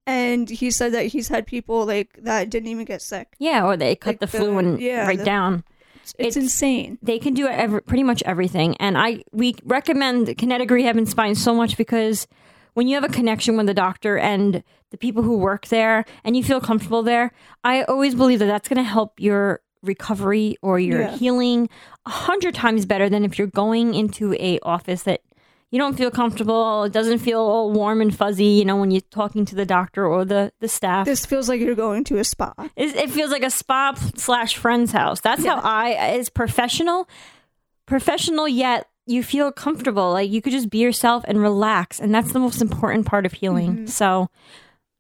And 0.08 0.48
he 0.50 0.70
said 0.70 0.94
that 0.94 1.08
he's 1.08 1.30
had 1.30 1.48
people 1.48 1.86
like 1.86 2.20
that 2.22 2.50
didn't 2.52 2.70
even 2.70 2.86
get 2.86 3.02
sick. 3.02 3.36
yeah, 3.40 3.66
or 3.66 3.76
they 3.76 3.96
cut 3.96 4.12
Like 4.12 4.20
the, 4.20 4.26
the- 4.28 4.38
flu 4.38 4.58
and 4.60 4.80
yeah, 4.80 5.08
right 5.08 5.18
the- 5.18 5.26
down. 5.26 5.64
It's, 6.04 6.14
it's 6.20 6.38
It's- 6.38 6.44
insane. 6.44 7.00
they 7.02 7.18
can 7.18 7.34
do 7.34 7.48
every, 7.48 7.82
pretty 7.82 8.04
much 8.04 8.22
everything 8.28 8.76
and 8.78 8.96
i 8.96 9.24
we 9.32 9.56
recommend 9.64 10.38
kinetic 10.38 10.70
rehab 10.70 10.98
and 10.98 11.10
spine 11.10 11.34
so 11.34 11.56
much 11.56 11.78
because 11.78 12.28
when 12.76 12.88
you 12.88 12.96
have 12.96 13.04
a 13.04 13.10
connection 13.10 13.58
with 13.58 13.66
the 13.66 13.74
doctor 13.74 14.18
and 14.18 14.64
the 14.92 14.98
people 14.98 15.24
who 15.24 15.38
work 15.38 15.68
there 15.68 16.06
and 16.24 16.38
you 16.38 16.44
feel 16.44 16.62
comfortable 16.62 17.02
there 17.04 17.32
i 17.64 17.82
always 17.84 18.14
believe 18.16 18.40
that 18.40 18.46
that's 18.46 18.70
going 18.70 18.78
to 18.78 18.84
help 18.98 19.20
your 19.20 19.60
recovery 19.82 20.56
or 20.62 20.80
your 20.80 21.02
Yeah. 21.02 21.16
healing 21.18 21.70
a 22.06 22.10
hundred 22.10 22.54
times 22.56 22.86
better 22.86 23.10
than 23.10 23.26
if 23.26 23.38
you're 23.38 23.48
going 23.48 23.94
into 23.94 24.34
a 24.36 24.60
office 24.64 25.04
that 25.04 25.22
you 25.72 25.80
don't 25.80 25.98
feel 25.98 26.10
comfortable 26.12 26.84
it 26.86 26.94
doesn't 26.94 27.20
feel 27.20 27.40
all 27.42 27.72
warm 27.72 28.00
and 28.02 28.16
fuzzy 28.16 28.46
you 28.46 28.66
know 28.66 28.78
when 28.78 28.92
you're 28.92 29.02
talking 29.12 29.44
to 29.46 29.56
the 29.56 29.66
doctor 29.66 30.06
or 30.06 30.24
the 30.26 30.52
the 30.60 30.68
staff 30.68 31.06
This 31.06 31.26
feels 31.26 31.50
like 31.50 31.60
you're 31.60 31.76
going 31.76 32.04
to 32.06 32.18
a 32.18 32.24
spa. 32.24 32.54
it, 32.76 32.96
it 32.96 33.10
feels 33.10 33.32
like 33.32 33.44
a 33.44 33.50
spa 33.50 33.94
slash 34.16 34.56
friend's 34.58 34.92
house. 34.92 35.20
That's 35.22 35.44
how 35.46 35.60
I. 35.64 35.90
It's 36.18 36.30
professional, 36.30 37.08
professional 37.86 38.48
yet 38.48 38.88
you 39.06 39.24
feel 39.24 39.52
comfortable. 39.52 40.12
Like 40.12 40.30
you 40.30 40.42
could 40.42 40.52
just 40.52 40.70
be 40.70 40.80
yourself 40.80 41.24
and 41.28 41.42
relax, 41.42 42.00
and 42.00 42.14
that's 42.14 42.32
the 42.32 42.40
most 42.40 42.62
important 42.62 43.06
part 43.06 43.26
of 43.26 43.34
healing. 43.34 43.88
So 43.88 44.30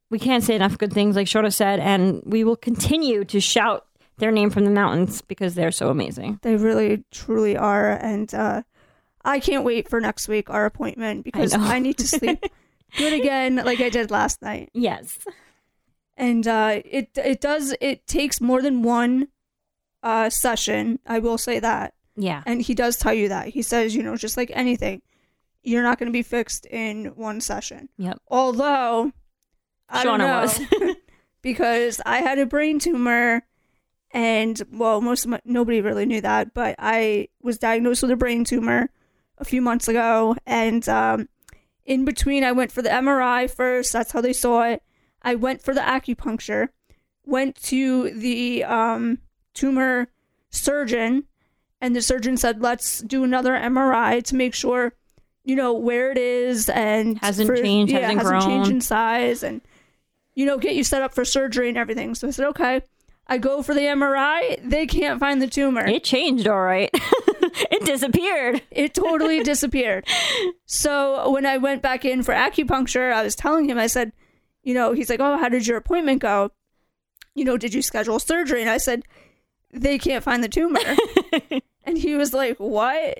we 0.09 0.19
can't 0.19 0.43
say 0.43 0.55
enough 0.55 0.77
good 0.77 0.93
things, 0.93 1.15
like 1.15 1.27
Shauna 1.27 1.53
said, 1.53 1.79
and 1.79 2.21
we 2.25 2.43
will 2.43 2.55
continue 2.55 3.25
to 3.25 3.39
shout 3.39 3.85
their 4.17 4.31
name 4.31 4.49
from 4.49 4.65
the 4.65 4.71
mountains 4.71 5.21
because 5.21 5.55
they're 5.55 5.71
so 5.71 5.89
amazing. 5.89 6.39
They 6.41 6.55
really, 6.55 7.03
truly 7.11 7.57
are. 7.57 7.91
And 7.91 8.33
uh, 8.33 8.63
I 9.23 9.39
can't 9.39 9.65
wait 9.65 9.89
for 9.89 9.99
next 9.99 10.27
week, 10.27 10.49
our 10.49 10.65
appointment, 10.65 11.23
because 11.23 11.53
know. 11.53 11.63
I, 11.63 11.79
need 11.79 11.97
to 11.97 12.07
sleep 12.07 12.43
good 12.97 13.13
again, 13.13 13.57
like 13.57 13.81
I 13.81 13.89
did 13.89 14.11
last 14.11 14.41
night. 14.41 14.69
Yes. 14.73 15.17
And 16.17 16.47
uh, 16.47 16.81
it 16.85 17.09
it 17.15 17.41
does 17.41 17.75
it 17.81 18.07
takes 18.07 18.39
more 18.39 18.61
than 18.61 18.83
one 18.83 19.27
uh, 20.01 20.29
session. 20.29 20.99
I 21.05 21.19
will 21.19 21.37
say 21.37 21.59
that. 21.59 21.94
Yeah. 22.15 22.43
And 22.45 22.61
he 22.61 22.73
does 22.73 22.97
tell 22.97 23.13
you 23.13 23.29
that. 23.29 23.49
He 23.49 23.61
says, 23.61 23.95
you 23.95 24.03
know, 24.03 24.15
just 24.15 24.37
like 24.37 24.51
anything, 24.53 25.01
you're 25.63 25.83
not 25.83 25.99
going 25.99 26.07
to 26.07 26.13
be 26.13 26.23
fixed 26.23 26.65
in 26.67 27.07
one 27.15 27.41
session. 27.41 27.89
Yep. 27.97 28.19
Although, 28.27 29.11
I 29.89 30.03
don't 30.03 30.19
know, 30.19 30.41
was. 30.41 30.59
because 31.41 32.01
I 32.05 32.19
had 32.19 32.39
a 32.39 32.45
brain 32.45 32.79
tumor, 32.79 33.43
and 34.11 34.61
well, 34.71 35.01
most 35.01 35.25
of 35.25 35.31
my, 35.31 35.41
nobody 35.45 35.81
really 35.81 36.05
knew 36.05 36.21
that, 36.21 36.53
but 36.53 36.75
I 36.79 37.27
was 37.41 37.57
diagnosed 37.57 38.01
with 38.01 38.11
a 38.11 38.15
brain 38.15 38.45
tumor 38.45 38.89
a 39.37 39.45
few 39.45 39.61
months 39.61 39.87
ago, 39.87 40.35
and 40.45 40.87
um, 40.87 41.27
in 41.85 42.05
between, 42.05 42.43
I 42.43 42.51
went 42.51 42.71
for 42.71 42.81
the 42.81 42.89
MRI 42.89 43.49
first. 43.49 43.93
That's 43.93 44.11
how 44.11 44.21
they 44.21 44.33
saw 44.33 44.63
it. 44.63 44.81
I 45.21 45.35
went 45.35 45.61
for 45.61 45.73
the 45.73 45.81
acupuncture, 45.81 46.69
went 47.25 47.55
to 47.63 48.11
the 48.11 48.63
um, 48.63 49.19
tumor 49.53 50.07
surgeon, 50.49 51.25
and 51.81 51.95
the 51.95 52.01
surgeon 52.01 52.37
said, 52.37 52.61
"Let's 52.61 53.01
do 53.01 53.23
another 53.23 53.53
MRI 53.53 54.23
to 54.25 54.35
make 54.35 54.53
sure." 54.53 54.93
You 55.47 55.55
know 55.55 55.73
where 55.73 56.11
it 56.11 56.17
is 56.17 56.69
and 56.69 57.19
Hasn't 57.19 57.47
changed, 57.55 57.93
hasn't 57.93 58.19
hasn't 58.19 58.41
changed 58.41 58.65
grown. 58.65 58.71
in 58.77 58.81
size 58.81 59.43
and 59.43 59.61
you 60.35 60.45
know, 60.45 60.57
get 60.57 60.75
you 60.75 60.83
set 60.83 61.01
up 61.01 61.13
for 61.13 61.25
surgery 61.25 61.69
and 61.69 61.77
everything. 61.77 62.13
So 62.13 62.27
I 62.27 62.31
said, 62.31 62.47
okay. 62.47 62.81
I 63.27 63.39
go 63.39 63.63
for 63.63 63.73
the 63.73 63.81
MRI, 63.81 64.59
they 64.69 64.85
can't 64.85 65.19
find 65.19 65.41
the 65.41 65.47
tumor. 65.47 65.83
It 65.83 66.03
changed, 66.03 66.47
all 66.47 66.61
right. 66.61 66.91
it 66.93 67.83
disappeared. 67.83 68.61
It 68.69 68.93
totally 68.93 69.41
disappeared. 69.43 70.05
So 70.67 71.31
when 71.31 71.45
I 71.45 71.57
went 71.57 71.81
back 71.81 72.05
in 72.05 72.21
for 72.21 72.35
acupuncture, 72.35 73.11
I 73.11 73.23
was 73.23 73.35
telling 73.35 73.67
him, 73.67 73.79
I 73.79 73.87
said, 73.87 74.11
you 74.61 74.75
know, 74.75 74.91
he's 74.93 75.09
like, 75.09 75.19
oh, 75.19 75.37
how 75.39 75.49
did 75.49 75.65
your 75.65 75.77
appointment 75.77 76.21
go? 76.21 76.51
You 77.33 77.45
know, 77.45 77.57
did 77.57 77.73
you 77.73 77.81
schedule 77.81 78.19
surgery? 78.19 78.61
And 78.61 78.69
I 78.69 78.77
said, 78.77 79.03
they 79.73 79.97
can't 79.97 80.23
find 80.23 80.43
the 80.43 80.49
tumor. 80.49 80.79
and 81.83 81.97
he 81.97 82.15
was 82.15 82.33
like, 82.33 82.57
what? 82.57 83.19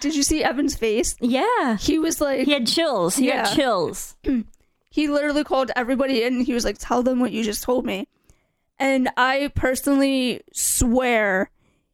Did 0.00 0.14
you 0.16 0.22
see 0.22 0.42
Evan's 0.44 0.76
face? 0.76 1.16
Yeah. 1.20 1.76
He 1.76 1.98
was 1.98 2.20
like, 2.20 2.44
He 2.46 2.52
had 2.52 2.66
chills. 2.66 3.16
He 3.16 3.28
Yeah. 3.28 3.46
had 3.48 3.56
chills. 3.56 4.16
he 4.90 5.08
literally 5.08 5.44
called 5.44 5.70
everybody 5.76 6.22
in 6.22 6.36
and 6.38 6.46
he 6.46 6.52
was 6.52 6.64
like, 6.64 6.76
tell 6.78 7.02
them 7.02 7.20
what 7.20 7.32
you 7.32 7.44
just 7.44 7.62
told 7.62 7.84
me. 7.86 8.08
And 8.78 9.10
I 9.16 9.50
personally 9.54 10.40
swear 10.52 11.50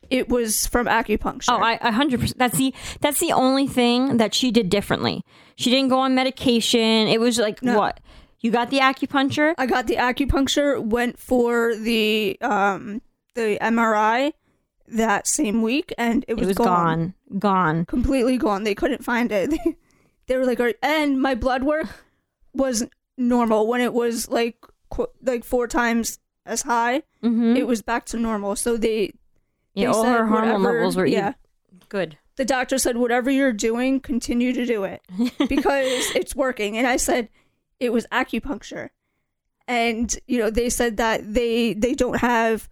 it 0.08 0.28
was 0.28 0.66
from 0.68 0.86
acupuncture. 0.86 1.46
Oh, 1.48 1.56
I 1.60 1.78
a 1.82 1.90
hundred 1.90 2.20
percent. 2.20 2.38
That's 2.38 2.56
the 2.56 2.72
that's 3.00 3.18
the 3.18 3.32
only 3.32 3.66
thing 3.66 4.18
that 4.18 4.34
she 4.34 4.52
did 4.52 4.70
differently. 4.70 5.24
She 5.56 5.68
didn't 5.70 5.88
go 5.88 5.98
on 5.98 6.14
medication. 6.14 7.08
It 7.08 7.18
was 7.20 7.38
like 7.40 7.60
No. 7.60 7.76
what 7.76 7.98
you 8.40 8.52
got 8.52 8.70
the 8.70 8.78
acupuncture. 8.78 9.54
I 9.58 9.66
got 9.66 9.88
the 9.88 9.96
acupuncture, 9.96 10.80
went 10.80 11.18
for 11.18 11.74
the 11.74 12.38
um 12.40 13.02
the 13.34 13.58
MRI 13.60 14.32
that 14.88 15.26
same 15.26 15.62
week, 15.62 15.92
and 15.98 16.24
it 16.28 16.32
It 16.32 16.38
was, 16.38 16.48
was 16.48 16.56
gone, 16.58 17.14
gone. 17.38 17.84
completely 17.86 18.36
gone. 18.38 18.64
They 18.64 18.74
couldn't 18.74 19.04
find 19.04 19.30
it. 19.32 19.52
they 20.26 20.36
were 20.36 20.44
like, 20.46 20.60
and 20.82 21.20
my 21.20 21.34
blood 21.34 21.62
work 21.62 21.86
was 22.52 22.84
normal 23.18 23.66
when 23.66 23.80
it 23.80 23.92
was 23.92 24.28
like 24.28 24.56
qu- 24.90 25.06
like 25.22 25.44
four 25.44 25.66
times 25.68 26.18
as 26.44 26.62
high. 26.62 27.02
Mm-hmm. 27.22 27.56
It 27.56 27.66
was 27.66 27.82
back 27.82 28.06
to 28.06 28.18
normal. 28.18 28.56
So 28.56 28.76
they 28.76 29.12
Yeah, 29.74 29.86
they 29.92 29.98
all 29.98 30.04
her 30.04 30.26
hormone 30.26 30.62
whatever- 30.62 30.78
levels 30.78 30.96
were 30.96 31.06
yeah. 31.06 31.18
yeah 31.18 31.32
good. 31.88 32.18
The 32.36 32.44
doctor 32.44 32.76
said, 32.78 32.98
"Whatever 32.98 33.30
you're 33.30 33.52
doing, 33.52 33.98
continue 34.00 34.52
to 34.52 34.66
do 34.66 34.84
it 34.84 35.00
because 35.48 36.10
it's 36.14 36.36
working." 36.36 36.76
And 36.76 36.86
I 36.86 36.96
said, 36.98 37.30
"It 37.80 37.92
was 37.94 38.06
acupuncture," 38.12 38.90
and 39.66 40.14
you 40.26 40.38
know 40.38 40.50
they 40.50 40.68
said 40.68 40.96
that 40.98 41.32
they 41.34 41.72
they 41.74 41.94
don't 41.94 42.18
have 42.20 42.68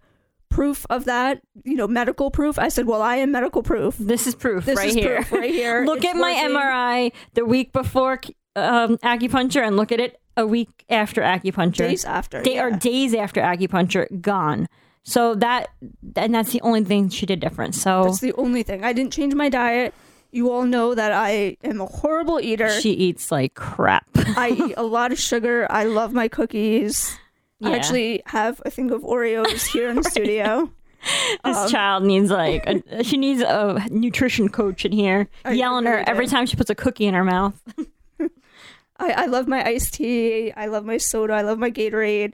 proof 0.49 0.85
of 0.89 1.05
that, 1.05 1.41
you 1.63 1.75
know, 1.75 1.87
medical 1.87 2.31
proof. 2.31 2.57
I 2.59 2.69
said, 2.69 2.85
"Well, 2.87 3.01
I 3.01 3.17
am 3.17 3.31
medical 3.31 3.63
proof." 3.63 3.97
This 3.97 4.27
is 4.27 4.35
proof 4.35 4.65
This 4.65 4.77
right 4.77 4.89
is 4.89 4.95
here. 4.95 5.15
proof 5.17 5.31
right 5.31 5.51
here. 5.53 5.85
look 5.85 5.97
It's 6.03 6.07
at 6.07 6.15
my 6.15 6.33
working. 6.33 6.55
MRI 6.55 7.11
the 7.33 7.45
week 7.45 7.71
before 7.73 8.19
um, 8.55 8.97
acupuncture, 8.99 9.65
and 9.65 9.75
look 9.77 9.91
at 9.91 9.99
it 9.99 10.19
a 10.37 10.45
week 10.47 10.69
after 10.89 11.21
acupuncture. 11.21 11.77
Days 11.77 12.05
after, 12.05 12.41
Day, 12.41 12.59
or 12.59 12.69
yeah. 12.69 12.77
days 12.79 13.13
after 13.13 13.41
acupuncture, 13.41 14.21
gone. 14.21 14.67
So 15.03 15.35
that 15.35 15.67
and 16.15 16.33
that's 16.33 16.51
the 16.51 16.61
only 16.61 16.83
thing 16.83 17.09
she 17.09 17.25
did 17.25 17.39
different. 17.39 17.75
So 17.75 18.05
That's 18.05 18.21
the 18.21 18.33
only 18.33 18.63
thing. 18.63 18.83
I 18.83 18.91
didn't 18.93 19.13
change 19.13 19.33
my 19.35 19.49
diet. 19.49 19.93
You 20.31 20.51
all 20.51 20.63
know 20.65 20.95
that 20.95 21.11
I 21.13 21.55
am 21.63 21.79
a 21.79 21.85
horrible 21.85 22.41
eater. 22.41 22.69
she 22.81 22.91
eats 22.91 23.31
like 23.31 23.53
crap. 23.53 24.05
I 24.15 24.49
eat 24.49 24.73
a 24.75 24.83
lot 24.83 25.11
of 25.13 25.19
sugar. 25.19 25.65
I 25.69 25.83
love 25.85 26.11
my 26.11 26.27
cookies. 26.27 27.17
I 27.63 27.75
actually 27.75 28.21
have 28.27 28.61
a 28.65 28.69
thing 28.69 28.91
of 28.91 29.01
Oreos 29.01 29.65
here 29.71 29.89
in 29.89 29.95
the 29.97 30.03
studio. 30.09 30.71
This 31.43 31.55
Um, 31.57 31.69
child 31.69 32.03
needs 32.03 32.31
like 32.31 32.65
a, 32.65 33.03
she 33.03 33.15
needs 33.17 33.39
a 33.41 33.79
nutrition 33.91 34.49
coach 34.49 34.85
in 34.85 34.91
here 34.91 35.27
I 35.45 35.51
yelling 35.51 35.85
her 35.85 35.91
really 35.97 36.07
every 36.07 36.25
time 36.25 36.47
she 36.47 36.55
puts 36.57 36.71
a 36.71 36.75
cookie 36.75 37.05
in 37.05 37.13
her 37.13 37.23
mouth. 37.23 37.53
I, 38.97 39.11
I 39.11 39.25
love 39.27 39.47
my 39.47 39.63
iced 39.63 39.93
tea. 39.95 40.51
I 40.53 40.65
love 40.67 40.83
my 40.85 40.97
soda. 40.97 41.33
I 41.33 41.41
love 41.41 41.59
my 41.59 41.69
Gatorade. 41.69 42.33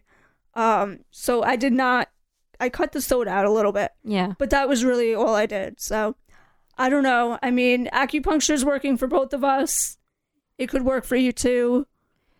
Um, 0.54 1.00
so 1.12 1.44
I 1.44 1.56
did 1.58 1.74
not. 1.74 2.10
I 2.62 2.70
cut 2.70 2.92
the 2.94 3.01
soda 3.01 3.32
out 3.32 3.46
a 3.46 3.51
little 3.51 3.72
bit, 3.74 3.92
Yeah. 4.06 4.34
but 4.38 4.51
that 4.51 4.70
was 4.70 4.86
really 4.86 5.13
all 5.16 5.34
I 5.36 5.48
did. 5.48 5.82
So 5.82 6.16
I 6.78 6.90
don't 6.90 7.04
know. 7.04 7.40
I 7.44 7.50
mean, 7.51 7.88
acupuncture 7.92 8.54
is 8.54 8.63
working 8.63 8.96
for 8.96 9.08
both 9.08 9.34
of 9.34 9.44
us. 9.44 9.98
It 10.58 10.68
could 10.70 10.84
work 10.84 11.04
for 11.04 11.16
you 11.18 11.32
too. 11.34 11.88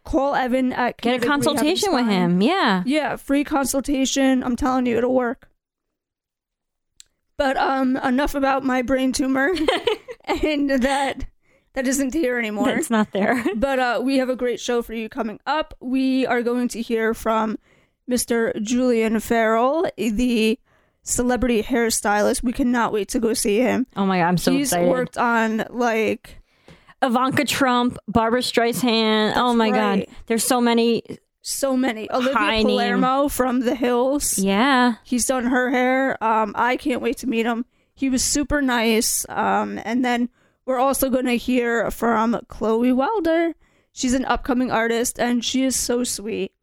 Call 0.03 0.36
Evan 0.36 0.74
at 0.74 0.98
Get 0.98 1.15
a 1.15 1.20
Kinetic 1.20 1.29
consultation 1.29 1.93
with 1.93 2.08
him. 2.08 2.41
Yeah. 2.41 2.84
Yeah, 2.86 3.15
free 3.15 3.43
consultation. 3.43 4.43
I'm 4.43 4.55
telling 4.55 4.86
you, 4.86 4.98
it'll 4.98 5.13
work. 5.13 5.48
But 7.38 7.58
um, 7.58 7.98
enough 7.98 8.36
about 8.36 8.63
my 8.63 8.81
brain 8.81 9.13
tumor, 9.13 9.51
and 10.25 10.70
that 10.70 11.25
that 11.74 11.88
isn't 11.88 12.13
here 12.13 12.38
anymore. 12.38 12.70
It's 12.70 12.89
not 12.89 13.12
there. 13.12 13.43
But 13.55 13.79
uh, 13.79 14.01
we 14.03 14.17
have 14.17 14.29
a 14.29 14.36
great 14.36 14.60
show 14.60 14.81
for 14.81 14.93
you 14.93 15.10
coming 15.10 15.39
up. 15.46 15.74
We 15.79 16.25
are 16.27 16.43
going 16.43 16.67
to 16.70 16.81
hear 16.81 17.13
from 17.13 17.58
Mr. 18.10 18.60
Julien 18.62 19.20
Farel, 19.20 19.89
the 19.98 20.60
celebrity 21.03 21.63
hairstylist. 21.63 22.43
We 22.43 22.53
cannot 22.53 22.93
wait 22.93 23.08
to 23.10 23.20
go 23.20 23.34
see 23.34 23.60
him. 23.60 23.88
Oh 23.96 24.05
my 24.05 24.20
god, 24.20 24.27
I'm 24.27 24.38
so 24.38 24.51
He's 24.51 24.67
excited. 24.67 24.86
He's 24.86 24.91
worked 24.91 25.17
on 25.17 25.65
like 25.70 26.41
Ivanka 27.01 27.46
Trump, 27.46 27.98
Barbra 28.08 28.41
Streisand. 28.41 29.34
oh 29.36 29.53
my 29.53 29.70
right. 29.70 30.08
god, 30.08 30.15
there's 30.27 30.43
so 30.43 30.62
many. 30.62 31.03
so 31.41 31.75
many. 31.75 32.12
Olivia 32.12 32.34
High 32.34 32.58
name. 32.58 32.67
Palermo 32.67 33.27
from 33.27 33.62
The 33.62 33.75
Hills. 33.75 34.38
Yeah. 34.38 34.96
He's 35.03 35.25
done 35.25 35.46
her 35.46 35.72
hair. 35.72 36.24
Um, 36.24 36.53
I 36.55 36.77
can't 36.77 37.01
wait 37.01 37.17
to 37.17 37.27
meet 37.27 37.46
him. 37.46 37.65
He 37.96 38.10
was 38.10 38.24
super 38.24 38.62
nice. 38.62 39.25
Um, 39.29 39.79
and 39.84 40.05
then 40.05 40.29
we're 40.65 40.79
also 40.79 41.10
going 41.10 41.25
to 41.25 41.38
hear 41.38 41.89
from 41.91 42.39
Chloe 42.48 42.91
Wilder. 42.91 43.53
She's 43.91 44.13
an 44.13 44.25
upcoming 44.25 44.72
artist 44.72 45.20
and 45.20 45.43
she 45.43 45.63
is 45.63 45.75
so 45.75 46.03
sweet. 46.03 46.53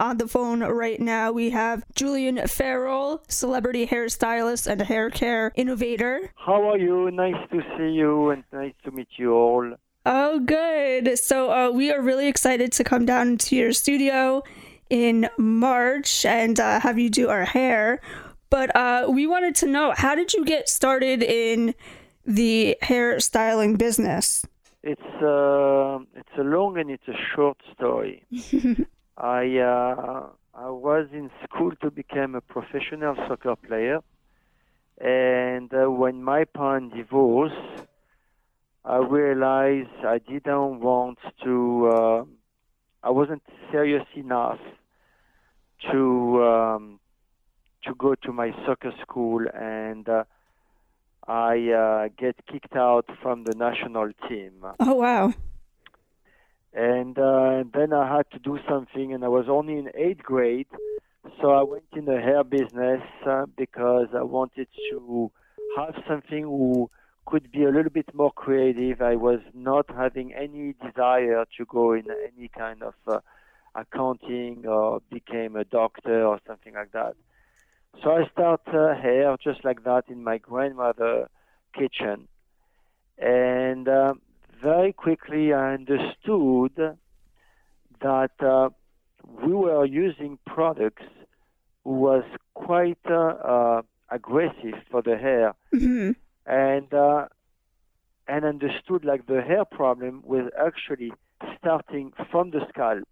On 0.00 0.16
the 0.16 0.26
phone 0.26 0.60
right 0.60 0.98
now, 0.98 1.30
we 1.30 1.50
have 1.50 1.84
Julien 1.94 2.38
Farel, 2.48 3.22
celebrity 3.28 3.86
hairstylist 3.86 4.66
and 4.66 4.80
hair 4.80 5.10
care 5.10 5.52
innovator. 5.56 6.32
How 6.36 6.70
are 6.70 6.78
you? 6.78 7.10
Nice 7.10 7.36
to 7.52 7.60
see 7.76 7.90
you 7.90 8.30
and 8.30 8.42
nice 8.50 8.72
to 8.84 8.92
meet 8.92 9.08
you 9.18 9.34
all. 9.34 9.74
Oh, 10.06 10.38
good. 10.38 11.18
So 11.18 11.50
uh, 11.50 11.70
we 11.70 11.92
are 11.92 12.00
really 12.00 12.28
excited 12.28 12.72
to 12.72 12.82
come 12.82 13.04
down 13.04 13.36
to 13.36 13.56
your 13.56 13.74
studio 13.74 14.42
in 14.88 15.28
March 15.36 16.24
and 16.24 16.58
uh, 16.58 16.80
have 16.80 16.98
you 16.98 17.10
do 17.10 17.28
our 17.28 17.44
hair. 17.44 18.00
But 18.48 18.74
uh, 18.74 19.06
we 19.10 19.26
wanted 19.26 19.54
to 19.56 19.66
know 19.66 19.92
how 19.94 20.14
did 20.14 20.32
you 20.32 20.46
get 20.46 20.70
started 20.70 21.22
in 21.22 21.74
the 22.24 22.78
hairstyling 22.82 23.76
business? 23.76 24.46
It's 24.82 25.02
uh, 25.02 25.98
it's 26.16 26.38
a 26.38 26.42
long 26.42 26.78
and 26.78 26.90
it's 26.90 27.06
a 27.06 27.18
short 27.36 27.58
story. 27.74 28.24
I 29.20 29.58
uh, 29.58 30.28
I 30.54 30.70
was 30.70 31.08
in 31.12 31.30
school 31.44 31.72
to 31.82 31.90
become 31.90 32.34
a 32.34 32.40
professional 32.40 33.14
soccer 33.28 33.54
player, 33.54 34.00
and 34.98 35.70
uh, 35.74 35.90
when 35.90 36.22
my 36.22 36.44
parents 36.44 36.96
divorced, 36.96 37.86
I 38.82 38.96
realized 38.96 39.90
I 40.06 40.18
didn't 40.18 40.80
want 40.80 41.18
to. 41.44 41.90
Uh, 41.92 42.24
I 43.02 43.10
wasn't 43.10 43.42
serious 43.70 44.06
enough 44.16 44.58
to 45.90 46.42
um, 46.42 47.00
to 47.84 47.94
go 47.94 48.14
to 48.14 48.32
my 48.32 48.52
soccer 48.64 48.92
school, 49.02 49.44
and 49.54 50.08
uh, 50.08 50.24
I 51.28 51.68
uh, 51.68 52.08
get 52.18 52.36
kicked 52.50 52.74
out 52.74 53.04
from 53.20 53.44
the 53.44 53.54
national 53.54 54.12
team. 54.30 54.64
Oh, 54.80 54.94
wow. 54.94 55.34
And 56.72 57.18
uh, 57.18 57.64
then 57.74 57.92
I 57.92 58.16
had 58.16 58.30
to 58.30 58.38
do 58.38 58.58
something, 58.68 59.12
and 59.12 59.24
I 59.24 59.28
was 59.28 59.46
only 59.48 59.76
in 59.76 59.90
eighth 59.94 60.22
grade, 60.22 60.68
so 61.40 61.50
I 61.50 61.62
went 61.62 61.84
in 61.96 62.04
the 62.04 62.20
hair 62.20 62.44
business 62.44 63.02
uh, 63.26 63.46
because 63.56 64.08
I 64.16 64.22
wanted 64.22 64.68
to 64.90 65.32
have 65.76 65.94
something 66.08 66.44
who 66.44 66.88
could 67.26 67.50
be 67.50 67.64
a 67.64 67.70
little 67.70 67.90
bit 67.90 68.14
more 68.14 68.32
creative. 68.32 69.02
I 69.02 69.16
was 69.16 69.40
not 69.52 69.86
having 69.90 70.32
any 70.32 70.74
desire 70.84 71.44
to 71.56 71.64
go 71.64 71.92
in 71.92 72.06
any 72.32 72.48
kind 72.48 72.82
of 72.82 72.94
uh, 73.06 73.18
accounting 73.74 74.66
or 74.66 75.00
became 75.10 75.56
a 75.56 75.64
doctor 75.64 76.24
or 76.24 76.40
something 76.46 76.74
like 76.74 76.92
that. 76.92 77.14
So 78.02 78.12
I 78.12 78.28
start 78.28 78.62
uh, 78.68 78.94
hair 78.94 79.36
just 79.42 79.64
like 79.64 79.84
that 79.84 80.04
in 80.08 80.22
my 80.22 80.38
grandmother 80.38 81.28
kitchen, 81.76 82.28
and 83.18 83.88
uh, 83.88 84.14
very 84.62 84.92
quickly 84.92 85.52
I 85.52 85.74
understood 85.74 86.96
that 88.02 88.30
uh, 88.40 88.70
we 89.44 89.52
were 89.52 89.84
using 89.84 90.38
products 90.46 91.02
was 91.84 92.24
quite 92.54 92.98
uh, 93.08 93.14
uh, 93.54 93.82
aggressive 94.10 94.74
for 94.90 95.02
the 95.02 95.16
hair, 95.16 95.54
Mhm. 95.74 96.14
and 96.46 96.92
uh, 96.92 97.26
and 98.28 98.44
understood 98.44 99.04
like 99.04 99.26
the 99.26 99.40
hair 99.42 99.64
problem 99.64 100.22
was 100.24 100.50
actually 100.58 101.12
starting 101.58 102.12
from 102.30 102.50
the 102.50 102.60
scalp. 102.68 103.08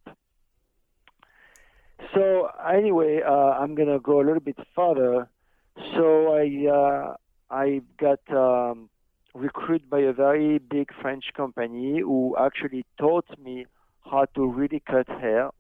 So 2.14 2.48
anyway, 2.68 3.20
uh, 3.26 3.32
I'm 3.60 3.74
gonna 3.74 3.98
go 3.98 4.20
a 4.20 4.24
little 4.24 4.40
bit 4.40 4.58
further. 4.74 5.28
So 5.94 6.34
I 6.34 6.46
uh, 6.80 7.16
I 7.50 7.80
got 7.98 8.20
um, 8.30 8.90
recruited 9.34 9.88
by 9.90 10.00
a 10.00 10.12
very 10.12 10.58
big 10.58 10.90
French 11.00 11.26
company 11.36 12.00
who 12.00 12.36
actually 12.38 12.84
taught 12.98 13.26
me 13.38 13.66
how 14.10 14.26
to 14.34 14.46
really 14.46 14.80
cut 14.80 15.08
hair. 15.08 15.50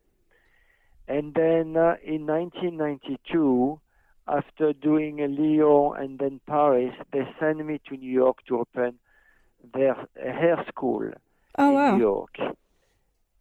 And 1.06 1.34
then 1.34 1.76
uh, 1.76 1.96
in 2.04 2.26
1992, 2.26 3.80
after 4.26 4.72
doing 4.72 5.16
Lyon 5.16 5.96
and 5.96 6.18
then 6.18 6.40
Paris, 6.46 6.94
they 7.12 7.26
sent 7.40 7.64
me 7.64 7.80
to 7.88 7.96
New 7.96 8.10
York 8.10 8.38
to 8.46 8.60
open 8.60 8.98
their 9.72 9.96
hair 10.14 10.64
school 10.68 11.10
Oh 11.56 11.68
in 11.68 11.74
wow. 11.74 11.96
New 11.96 12.00
York. 12.00 12.36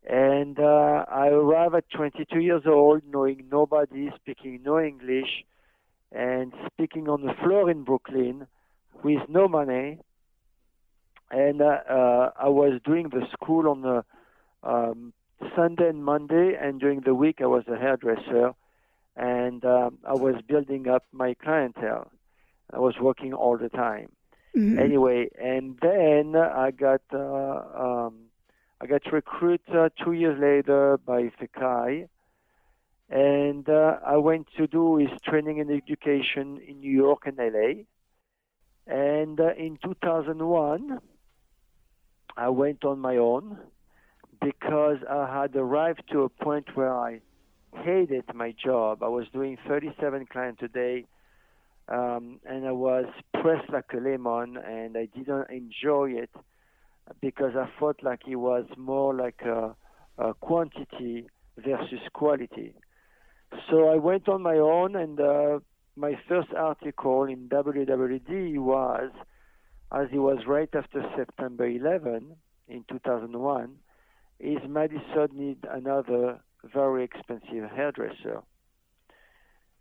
And 0.10 0.58
uh, 0.58 1.06
I 1.10 1.28
arrived 1.28 1.76
at 1.76 1.90
22 1.90 2.40
years 2.40 2.64
old, 2.66 3.02
knowing 3.12 3.48
nobody, 3.52 4.10
speaking 4.16 4.62
no 4.64 4.80
English, 4.80 5.44
and 6.12 6.54
speaking 6.72 7.10
on 7.10 7.26
the 7.26 7.34
floor 7.44 7.70
in 7.70 7.84
Brooklyn 7.84 8.48
with 9.04 9.28
no 9.28 9.48
money. 9.48 10.00
And 11.30 11.62
uh, 11.62 11.80
uh, 11.90 12.32
I 12.40 12.50
was 12.50 12.80
doing 12.86 13.10
the 13.10 13.28
school 13.34 13.68
on 13.70 13.82
the 13.82 14.04
um, 14.64 15.14
Sunday 15.56 15.90
and 15.90 16.04
Monday, 16.04 16.56
and 16.60 16.80
during 16.80 17.02
the 17.02 17.14
week 17.14 17.42
I 17.42 17.46
was 17.46 17.64
a 17.68 17.78
hairdresser, 17.78 18.54
and 19.16 19.64
um, 19.66 19.98
I 20.08 20.14
was 20.14 20.36
building 20.48 20.88
up 20.88 21.06
my 21.12 21.34
clientele. 21.36 22.12
I 22.74 22.80
was 22.80 22.96
working 23.00 23.34
all 23.34 23.58
the 23.58 23.70
time. 23.70 24.10
Mhm. 24.56 24.80
Anyway, 24.80 25.30
and 25.40 25.78
then 25.82 26.36
I 26.36 26.72
got 26.72 27.02
uh, 27.14 27.62
um, 27.86 28.14
I 28.82 28.86
got 28.88 29.12
recruited 29.12 29.76
uh, 29.76 29.90
two 30.04 30.14
years 30.14 30.40
later 30.40 30.98
by 30.98 31.32
Fekkai, 31.40 32.08
and 33.10 33.68
uh, 33.70 34.00
I 34.06 34.18
went 34.18 34.48
to 34.58 34.68
do 34.68 34.98
his 34.98 35.10
training 35.24 35.60
and 35.60 35.72
education 35.72 36.60
in 36.68 36.80
New 36.80 36.92
York 36.92 37.26
and 37.26 37.38
LA. 37.38 37.84
And 38.86 39.40
uh, 39.40 39.54
in 39.58 39.78
2001, 39.84 41.00
I 42.38 42.50
went 42.50 42.86
on 42.86 43.00
my 43.00 43.18
own 43.18 43.58
because 44.42 44.98
I 45.10 45.42
had 45.42 45.56
arrived 45.56 46.04
to 46.12 46.22
a 46.22 46.30
point 46.30 46.68
where 46.76 46.96
I 46.96 47.22
hated 47.84 48.26
my 48.34 48.54
job. 48.64 49.02
I 49.02 49.08
was 49.08 49.26
doing 49.34 49.58
37 49.68 50.28
clients 50.28 50.62
a 50.62 50.68
day, 50.68 51.06
um, 51.90 52.40
and 52.46 52.68
I 52.68 52.72
was 52.72 53.06
pressed 53.42 53.70
like 53.72 53.92
a 53.94 53.98
lemon, 53.98 54.58
and 54.58 54.96
I 54.96 55.08
didn't 55.18 55.50
enjoy 55.50 56.12
it 56.12 56.30
because 57.22 57.56
I 57.56 57.68
felt 57.80 58.04
like 58.04 58.22
it 58.28 58.36
was 58.36 58.66
more 58.78 59.16
like 59.16 59.42
a, 59.42 59.76
a 60.20 60.34
quantity 60.36 61.28
versus 61.58 62.02
quality. 62.14 62.76
So 63.72 63.90
I 63.90 63.96
went 63.96 64.30
on 64.30 64.44
my 64.44 64.58
own, 64.58 64.96
and 64.96 65.20
uh, 65.20 65.60
my 65.96 66.20
first 66.28 66.50
article 66.56 67.24
in 67.24 67.50
WWD 67.50 68.60
was, 68.60 69.10
as 69.92 70.08
it 70.12 70.18
was 70.18 70.40
right 70.48 70.70
after 70.74 71.04
September 71.16 71.68
11 71.68 72.36
in 72.68 72.86
2001, 72.90 73.76
is 74.40 74.58
Madison 74.68 75.30
need 75.34 75.66
another 75.70 76.40
very 76.74 77.04
expensive 77.04 77.70
hairdresser. 77.74 78.42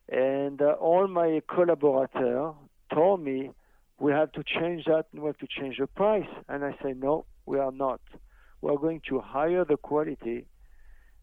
And 0.08 0.62
uh, 0.62 0.72
all 0.80 1.08
my 1.08 1.42
collaborators 1.52 2.54
told 2.92 3.20
me 3.20 3.50
we 3.98 4.12
have 4.12 4.30
to 4.32 4.44
change 4.44 4.84
that 4.84 5.06
and 5.12 5.22
we 5.22 5.28
have 5.28 5.38
to 5.38 5.48
change 5.48 5.78
the 5.78 5.86
price. 5.86 6.28
And 6.48 6.64
I 6.64 6.76
said, 6.82 7.00
no, 7.00 7.26
we 7.44 7.58
are 7.58 7.72
not. 7.72 8.00
We're 8.60 8.76
going 8.76 9.02
to 9.08 9.20
higher 9.20 9.64
the 9.64 9.76
quality 9.76 10.46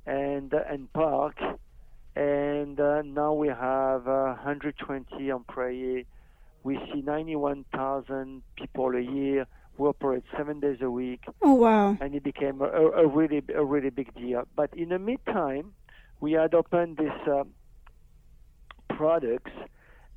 and 0.07 0.53
and 0.53 0.92
Park. 0.92 1.37
And 2.14 2.81
uh, 2.81 3.03
now 3.03 3.35
we 3.35 3.49
have 3.49 4.09
uh, 4.09 4.35
120 4.37 5.29
employees. 5.29 6.07
We 6.62 6.79
see 6.92 7.03
91,000 7.03 8.42
people 8.57 8.96
a 8.96 9.01
year. 9.01 9.46
We 9.77 9.88
operate 9.88 10.25
seven 10.35 10.59
days 10.61 10.79
a 10.81 10.90
week. 10.90 11.25
Oh 11.42 11.55
wow. 11.55 11.99
And 12.01 12.14
it 12.14 12.22
became 12.22 12.62
a, 12.62 12.64
a, 12.64 13.07
really 13.07 13.42
a 13.55 13.64
really 13.64 13.90
big 13.90 14.14
deal. 14.14 14.49
But 14.57 14.75
in 14.75 14.88
the 14.88 14.99
meantime, 14.99 15.75
we 16.20 16.33
had 16.33 16.55
opened 16.55 16.96
these 16.96 17.29
uh, 17.31 17.44
products, 18.88 19.53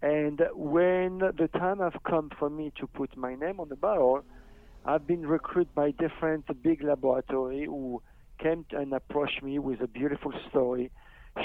and 0.02 0.42
when 0.54 1.20
the 1.20 1.50
time 1.54 1.80
has 1.80 1.94
come 2.08 2.30
for 2.40 2.50
me 2.50 2.72
to 2.80 2.88
put 2.88 3.16
my 3.18 3.36
name 3.36 3.60
on 3.60 3.70
the 3.70 3.76
barrel, 3.76 4.24
I've 4.86 5.06
been 5.06 5.26
recruited 5.26 5.76
by 5.76 5.92
different 5.92 6.46
big 6.62 6.84
laboratory 6.84 7.66
who 7.66 8.02
came 8.42 8.66
and 8.72 8.94
approached 8.94 9.44
me 9.44 9.60
with 9.60 9.82
a 9.82 9.88
beautiful 9.88 10.32
story, 10.50 10.92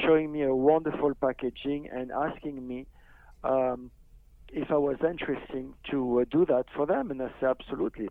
showing 0.03 0.31
me 0.31 0.43
a 0.43 0.55
wonderful 0.55 1.15
packaging 1.21 1.89
and 1.93 2.13
asking 2.13 2.67
me 2.67 2.87
um, 3.43 3.91
if 4.53 4.71
I 4.71 4.77
was 4.77 4.97
interested 5.03 5.73
to 5.91 6.21
uh, 6.21 6.25
do 6.31 6.47
that 6.47 6.67
for 6.77 6.87
them, 6.87 7.11
and 7.11 7.21
I 7.21 7.31
said 7.41 7.57
absolutely. 7.61 8.09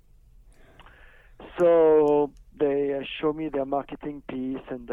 So 1.58 2.32
they 2.58 2.94
uh, 2.94 3.04
show 3.22 3.32
me 3.32 3.50
their 3.50 3.66
marketing 3.66 4.24
piece, 4.30 4.66
and 4.70 4.92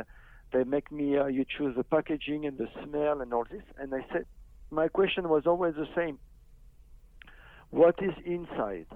they 0.53 0.65
make 0.65 0.93
me 0.93 1.19
uh, 1.19 1.27
you 1.27 1.45
choose 1.45 1.75
the 1.77 1.85
packaging 1.85 2.47
and 2.47 2.57
the 2.57 2.69
smell 2.85 3.21
and 3.21 3.33
all 3.33 3.45
this. 3.51 3.63
And 3.79 3.93
I 3.95 4.07
said, 4.13 4.27
my 4.71 4.89
question 4.89 5.29
was 5.29 5.47
always 5.47 5.75
the 5.75 5.89
same: 5.95 6.19
What 7.71 7.97
is 8.03 8.15
inside? 8.25 8.87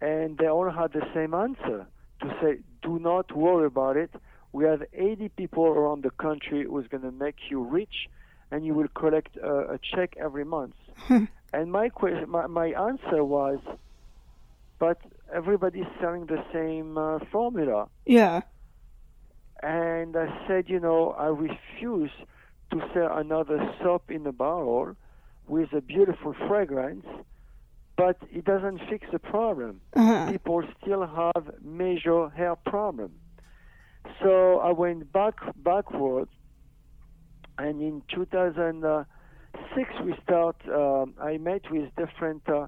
And 0.00 0.36
they 0.36 0.48
all 0.48 0.70
had 0.70 0.92
the 0.92 1.06
same 1.14 1.32
answer 1.32 1.86
to 2.20 2.36
say, 2.42 2.58
do 2.82 2.98
not 2.98 3.34
worry 3.36 3.66
about 3.66 3.96
it. 3.96 4.10
We 4.52 4.64
have 4.64 4.82
80 4.92 5.30
people 5.30 5.64
around 5.64 6.04
the 6.04 6.10
country 6.10 6.64
who's 6.64 6.86
going 6.88 7.02
to 7.02 7.10
make 7.10 7.36
you 7.48 7.62
rich, 7.62 8.08
and 8.50 8.64
you 8.64 8.74
will 8.74 8.88
collect 8.88 9.36
a, 9.36 9.74
a 9.74 9.78
check 9.78 10.14
every 10.16 10.44
month. 10.44 10.74
and 11.08 11.72
my, 11.72 11.88
question, 11.88 12.30
my 12.30 12.46
my 12.46 12.68
answer 12.68 13.24
was, 13.24 13.58
but 14.78 14.98
everybody's 15.32 15.86
selling 16.00 16.26
the 16.26 16.42
same 16.52 16.96
uh, 16.98 17.18
formula. 17.32 17.88
Yeah. 18.06 18.42
And 19.62 20.16
I 20.16 20.46
said, 20.46 20.68
you 20.68 20.78
know, 20.78 21.10
I 21.18 21.26
refuse 21.26 22.10
to 22.74 22.88
sell 22.92 23.16
another 23.18 23.72
soap 23.82 24.10
in 24.10 24.26
a 24.26 24.32
barrel 24.32 24.96
with 25.46 25.72
a 25.72 25.80
beautiful 25.80 26.34
fragrance, 26.48 27.06
but 27.96 28.16
it 28.32 28.44
doesn't 28.44 28.80
fix 28.90 29.06
the 29.12 29.18
problem. 29.18 29.80
Uh-huh. 29.94 30.30
People 30.32 30.62
still 30.82 31.06
have 31.06 31.54
major 31.62 32.28
hair 32.30 32.56
problem. 32.56 33.12
So 34.22 34.58
I 34.58 34.72
went 34.72 35.12
back 35.12 35.34
backwards, 35.56 36.30
and 37.58 37.80
in 37.80 38.02
2006 38.12 39.90
we 40.04 40.14
start. 40.24 40.56
Um, 40.68 41.14
I 41.22 41.36
met 41.38 41.62
with 41.70 41.90
different 41.96 42.42
uh, 42.48 42.66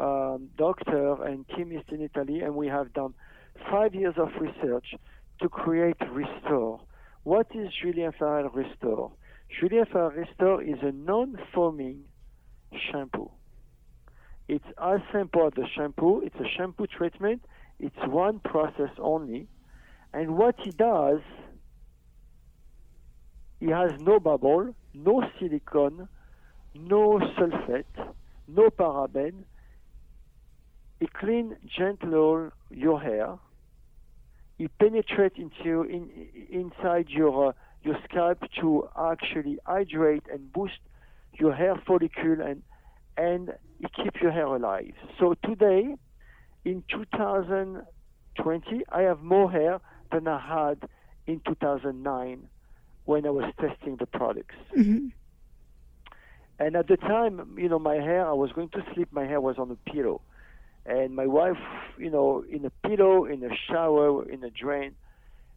um, 0.00 0.50
doctor 0.56 1.24
and 1.24 1.46
chemist 1.48 1.90
in 1.90 2.00
Italy, 2.02 2.40
and 2.40 2.54
we 2.54 2.68
have 2.68 2.92
done 2.92 3.14
five 3.70 3.94
years 3.94 4.14
of 4.16 4.28
research 4.40 4.94
to 5.42 5.48
create 5.48 5.96
Restore. 6.12 6.80
What 7.24 7.48
is 7.54 7.68
Julien 7.82 8.12
Farel 8.16 8.48
Restore? 8.50 9.10
Julien 9.48 9.86
Farel 9.86 10.10
Restore 10.10 10.62
is 10.62 10.78
a 10.82 10.92
non-foaming 10.92 12.04
shampoo. 12.90 13.30
It's 14.46 14.64
as 14.82 15.00
simple 15.12 15.46
as 15.46 15.52
the 15.54 15.66
shampoo. 15.74 16.22
It's 16.24 16.36
a 16.36 16.48
shampoo 16.56 16.86
treatment. 16.86 17.42
It's 17.78 17.96
one 18.06 18.40
process 18.40 18.90
only. 18.98 19.46
And 20.12 20.36
what 20.36 20.54
he 20.62 20.70
does, 20.70 21.20
he 23.60 23.66
has 23.66 23.92
no 24.00 24.20
bubble, 24.20 24.74
no 24.94 25.22
silicone, 25.38 26.08
no 26.74 27.18
sulfate, 27.36 28.12
no 28.46 28.70
paraben. 28.70 29.44
He 31.00 31.06
clean 31.06 31.56
gentle 31.76 32.50
your 32.70 33.00
hair. 33.00 33.38
He 34.56 34.68
penetrates 34.68 35.36
into 35.38 35.82
in, 35.82 36.10
inside 36.50 37.08
your 37.08 37.48
uh, 37.48 37.52
your 37.82 37.96
scalp 38.08 38.42
to 38.60 38.88
actually 38.96 39.58
hydrate 39.64 40.24
and 40.32 40.52
boost 40.52 40.78
your 41.34 41.54
hair 41.54 41.76
follicle 41.86 42.40
and 42.40 42.62
and 43.16 43.50
it 43.80 43.92
keeps 43.94 44.20
your 44.20 44.30
hair 44.30 44.46
alive. 44.46 44.94
So 45.18 45.34
today, 45.44 45.96
in 46.64 46.84
2020, 46.88 48.82
I 48.90 49.00
have 49.02 49.22
more 49.22 49.50
hair 49.50 49.80
than 50.12 50.28
I 50.28 50.38
had 50.38 50.88
in 51.26 51.40
2009 51.46 52.48
when 53.04 53.26
I 53.26 53.30
was 53.30 53.52
testing 53.60 53.96
the 53.96 54.06
products. 54.06 54.54
Mm-hmm. 54.76 55.08
And 56.60 56.76
at 56.76 56.88
the 56.88 56.96
time, 56.96 57.56
you 57.56 57.68
know, 57.68 57.78
my 57.78 57.94
hair, 57.94 58.26
I 58.26 58.32
was 58.32 58.52
going 58.52 58.68
to 58.70 58.84
sleep, 58.94 59.08
my 59.12 59.24
hair 59.24 59.40
was 59.40 59.58
on 59.58 59.70
a 59.70 59.90
pillow. 59.90 60.20
And 60.86 61.14
my 61.14 61.26
wife, 61.26 61.58
you 61.98 62.10
know, 62.10 62.44
in 62.48 62.64
a 62.64 62.70
pillow, 62.88 63.24
in 63.24 63.44
a 63.44 63.50
shower, 63.68 64.28
in 64.28 64.42
a 64.42 64.50
drain. 64.50 64.94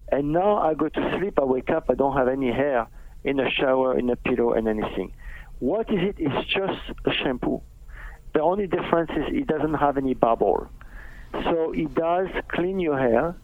And 0.10 0.32
now 0.32 0.58
I 0.58 0.74
go 0.74 0.90
to 0.90 1.18
sleep, 1.18 1.40
I 1.40 1.46
wake 1.46 1.70
up, 1.70 1.86
I 1.90 1.96
don't 1.96 2.16
have 2.16 2.28
any 2.28 2.52
hair 2.52 2.88
in 3.24 3.40
a 3.40 3.50
shower, 3.50 3.98
in 3.98 4.10
a 4.10 4.16
pillow, 4.16 4.54
and 4.54 4.68
anything. 4.68 5.14
What 5.60 5.90
is 5.90 6.00
it? 6.02 6.16
It's 6.18 6.48
just 6.50 6.80
a 7.06 7.14
shampoo. 7.24 7.62
The 8.34 8.42
only 8.42 8.68
difference 8.68 9.12
is 9.12 9.26
it 9.30 9.48
doesn't 9.48 9.76
have 9.76 9.98
any 9.98 10.14
bubble. 10.14 10.68
So 11.34 11.72
it 11.74 11.94
does 11.94 12.28
clean 12.50 12.80
your 12.80 12.98
hair, 12.98 13.36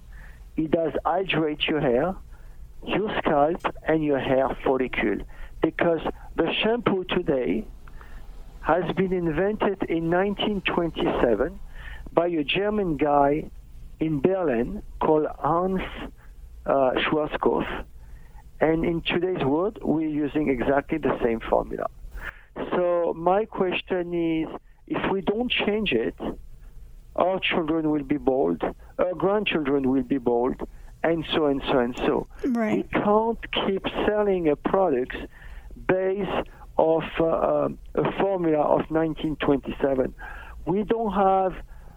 it 0.55 0.71
does 0.71 0.93
hydrate 1.05 1.61
your 1.67 1.79
hair, 1.79 2.15
your 2.85 3.15
scalp, 3.19 3.61
and 3.87 4.03
your 4.03 4.19
hair 4.19 4.49
follicle. 4.63 5.19
Because 5.61 5.99
the 6.35 6.51
shampoo 6.63 7.03
today 7.05 7.65
has 8.61 8.83
been 8.95 9.13
invented 9.13 9.83
in 9.83 10.09
1927 10.11 11.59
by 12.13 12.27
a 12.27 12.43
German 12.43 12.97
guy 12.97 13.49
in 13.99 14.19
Berlin 14.19 14.81
called 14.99 15.27
Hans 15.39 15.81
uh, 16.67 16.91
Schwarzkopf. 17.05 17.85
And 18.59 18.83
in 18.83 19.01
today's 19.01 19.43
world, 19.43 19.79
we're 19.81 20.09
using 20.09 20.49
exactly 20.49 20.97
the 20.97 21.17
same 21.23 21.39
formula. 21.39 21.87
So 22.71 23.13
my 23.15 23.45
question 23.45 24.13
is, 24.13 24.47
if 24.87 25.11
we 25.11 25.21
don't 25.21 25.51
change 25.51 25.91
it, 25.91 26.15
our 27.15 27.39
children 27.39 27.89
will 27.91 28.03
be 28.03 28.17
bald, 28.17 28.61
our 28.97 29.13
grandchildren 29.13 29.89
will 29.89 30.03
be 30.03 30.17
bald, 30.17 30.55
and 31.03 31.25
so 31.33 31.45
and 31.45 31.61
so 31.71 31.79
and 31.79 31.95
so. 31.97 32.27
Right. 32.45 32.77
We 32.77 33.01
can't 33.01 33.39
keep 33.65 33.83
selling 34.05 34.49
a 34.49 34.55
product 34.55 35.15
based 35.87 36.49
of 36.77 37.03
uh, 37.19 37.69
a 37.95 38.11
formula 38.19 38.61
of 38.61 38.89
1927. 38.89 40.13
We 40.65 40.83
don't 40.83 41.13
have, 41.13 41.53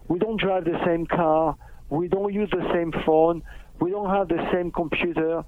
we 0.07 0.19
don't 0.19 0.39
drive 0.39 0.65
the 0.65 0.79
same 0.85 1.05
car, 1.05 1.55
we 1.89 2.07
don't 2.07 2.33
use 2.33 2.49
the 2.51 2.67
same 2.73 2.91
phone, 3.05 3.43
we 3.81 3.89
don't 3.91 4.09
have 4.09 4.29
the 4.29 4.47
same 4.53 4.71
computer, 4.71 5.43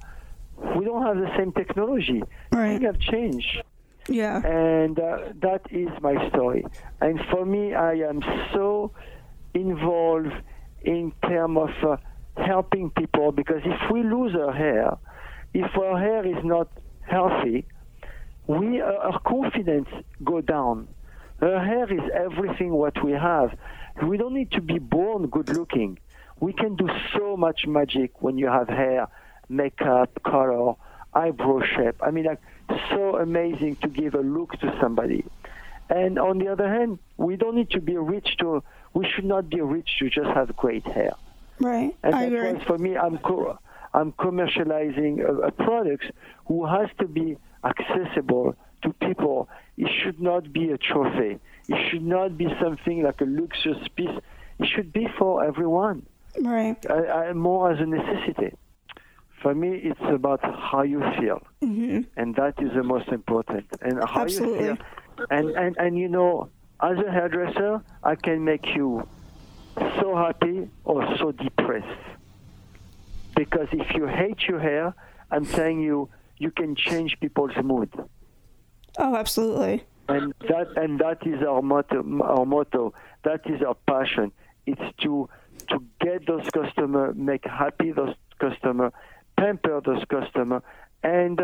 we 0.76 0.84
don't 0.84 1.04
have 1.04 1.18
the 1.18 1.32
same 1.38 1.54
technology. 1.54 2.22
Right. 2.52 2.80
Things 2.80 2.86
have 2.86 3.00
changed. 3.00 3.64
Yeah. 4.10 4.46
And 4.46 5.00
uh, 5.00 5.30
that 5.42 5.62
is 5.70 5.90
my 6.02 6.30
story. 6.30 6.66
And 7.00 7.20
for 7.32 7.46
me, 7.46 7.74
I 7.74 7.94
am 7.94 8.22
so 8.52 8.92
involved 9.54 10.34
in 10.82 11.14
terms 11.26 11.58
of 11.58 11.92
uh, 11.92 11.98
helping 12.44 12.90
people 12.90 13.32
because 13.32 13.62
if 13.64 13.92
we 13.92 14.04
lose 14.04 14.36
our 14.36 14.52
hair, 14.52 14.98
if 15.54 15.78
our 15.78 15.98
hair 16.00 16.26
is 16.26 16.44
not 16.44 16.68
healthy, 17.08 17.66
we 18.48 18.82
uh, 18.82 18.86
our 18.86 19.20
confidence 19.20 19.88
go 20.24 20.42
down. 20.42 20.88
Our 21.42 21.64
hair 21.64 21.92
is 21.94 22.10
everything 22.14 22.72
what 22.72 23.02
we 23.04 23.12
have. 23.12 23.58
We 24.02 24.18
don't 24.18 24.34
need 24.34 24.52
to 24.52 24.62
be 24.62 24.80
born 24.80 25.28
good 25.28 25.50
looking. 25.50 26.00
We 26.44 26.52
can 26.52 26.76
do 26.76 26.90
so 27.16 27.38
much 27.38 27.66
magic 27.68 28.22
when 28.22 28.38
you 28.38 28.48
have 28.48 28.68
hair, 28.68 29.08
makeup, 29.48 30.22
color, 30.26 30.74
eyebrow 31.14 31.62
shape. 31.74 31.96
I 32.02 32.12
mean, 32.12 32.26
like 32.26 32.42
so 32.90 33.16
amazing 33.16 33.78
to 33.78 33.88
give 33.88 34.14
a 34.14 34.20
look 34.20 34.52
to 34.60 34.78
somebody. 34.82 35.24
And 35.90 36.20
on 36.20 36.40
the 36.40 36.50
other 36.50 36.68
hand, 36.68 37.00
we 37.16 37.38
don't 37.38 37.56
need 37.56 37.70
to 37.70 37.80
be 37.80 37.96
rich 37.96 38.36
to. 38.40 38.62
We 38.94 39.08
should 39.10 39.24
not 39.24 39.50
be 39.50 39.62
rich 39.62 39.90
to 40.00 40.10
just 40.10 40.28
have 40.32 40.54
great 40.58 40.86
hair. 40.86 41.14
Right. 41.62 41.96
And 42.04 42.14
I 42.14 42.24
agree. 42.24 42.62
for 42.66 42.78
me, 42.78 42.98
I'm 42.98 43.20
co- 43.20 43.58
I'm 43.94 44.12
commercializing 44.12 45.24
a, 45.24 45.48
a 45.48 45.52
product 45.52 46.12
who 46.48 46.66
has 46.66 46.90
to 47.00 47.08
be 47.08 47.38
accessible 47.64 48.58
to 48.82 48.92
people. 49.08 49.48
It 49.78 49.90
should 50.04 50.20
not 50.20 50.52
be 50.52 50.72
a 50.72 50.78
trophy. 50.78 51.40
It 51.70 51.90
should 51.90 52.04
not 52.04 52.38
be 52.38 52.48
something 52.62 53.02
like 53.02 53.22
a 53.22 53.26
luxurious 53.26 53.88
piece. 53.96 54.18
It 54.60 54.68
should 54.76 54.92
be 54.92 55.08
for 55.18 55.46
everyone. 55.46 56.06
Right. 56.42 56.78
I, 56.90 57.28
I, 57.30 57.34
more 57.34 57.72
as 57.72 57.80
a 57.80 57.86
necessity. 57.86 58.56
For 59.42 59.54
me, 59.54 59.76
it's 59.76 60.00
about 60.10 60.40
how 60.44 60.84
you 60.84 61.02
feel, 61.20 61.42
hmm 61.62 62.02
and 62.16 62.34
that 62.36 62.54
is 62.62 62.72
the 62.74 62.84
most 62.84 63.10
important. 63.10 63.66
And 63.82 64.00
how 64.08 64.22
Absolutely. 64.22 64.66
you 64.68 64.76
feel, 64.76 65.28
and, 65.30 65.50
and 65.52 65.78
and 65.78 65.98
you 65.98 66.08
know, 66.08 66.50
as 66.82 66.98
a 66.98 67.12
hairdresser, 67.12 67.82
I 68.04 68.16
can 68.16 68.44
make 68.46 68.66
you 68.74 69.06
so 70.00 70.16
happy 70.16 70.70
or 70.86 71.18
so 71.18 71.32
depressed. 71.34 72.00
Because 73.36 73.68
if 73.74 73.94
you 73.96 74.06
hate 74.08 74.42
your 74.48 74.60
hair, 74.60 74.94
I'm 75.32 75.46
telling 75.46 75.82
you, 75.82 76.10
you 76.38 76.52
can 76.52 76.76
change 76.76 77.18
people's 77.20 77.56
mood. 77.64 77.92
Oh, 78.98 79.16
absolutely. 79.16 79.84
and 80.08 80.34
that 80.48 80.68
and 80.78 81.00
that 81.00 81.26
is 81.26 81.42
our 81.44 81.62
motto 81.62 82.04
our 82.22 82.46
motto 82.46 82.94
that 83.24 83.42
is 83.46 83.62
our 83.62 83.74
passion 83.88 84.32
it's 84.66 84.82
to 85.02 85.30
to 85.70 85.84
get 86.02 86.26
those 86.28 86.48
customer 86.54 87.14
make 87.14 87.46
happy 87.46 87.92
those 87.92 88.16
customer 88.40 88.92
pamper 89.38 89.82
those 89.86 90.04
customer 90.10 90.62
and 91.04 91.40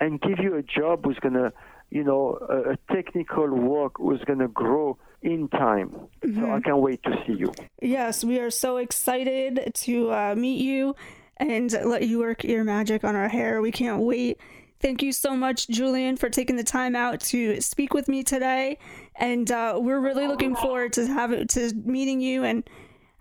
and 0.00 0.20
give 0.20 0.38
you 0.38 0.54
a 0.56 0.62
job 0.62 1.04
who's 1.04 1.18
gonna 1.20 1.52
you 1.90 2.04
know 2.04 2.38
a, 2.48 2.72
a 2.72 2.76
technical 2.94 3.48
work 3.48 3.92
who's 3.98 4.22
gonna 4.24 4.48
grow 4.48 4.96
in 5.22 5.48
time 5.48 5.90
so 6.34 6.50
i 6.52 6.60
can't 6.60 6.78
wait 6.78 7.02
to 7.02 7.12
see 7.26 7.34
you 7.34 7.52
Yes, 7.82 8.24
we 8.24 8.38
are 8.40 8.50
so 8.50 8.78
excited 8.78 9.70
to 9.74 10.10
uh, 10.10 10.34
meet 10.36 10.60
you 10.60 10.96
and 11.36 11.70
let 11.84 12.06
you 12.08 12.18
work 12.18 12.42
your 12.42 12.64
magic 12.64 13.04
on 13.04 13.14
our 13.14 13.28
hair. 13.28 13.60
We 13.60 13.70
can't 13.70 14.02
wait. 14.02 14.40
Thank 14.80 15.02
you 15.02 15.12
so 15.12 15.36
much, 15.36 15.68
Julien, 15.68 16.16
for 16.16 16.28
taking 16.28 16.56
the 16.56 16.64
time 16.64 16.96
out 16.96 17.20
to 17.20 17.60
speak 17.60 17.94
with 17.94 18.08
me 18.08 18.22
today. 18.22 18.78
And 19.14 19.50
uh, 19.50 19.78
we're 19.80 20.00
really 20.00 20.26
looking 20.26 20.56
forward 20.56 20.94
to 20.94 21.06
having 21.06 21.46
to 21.48 21.72
meeting 21.84 22.20
you 22.20 22.44
and 22.44 22.68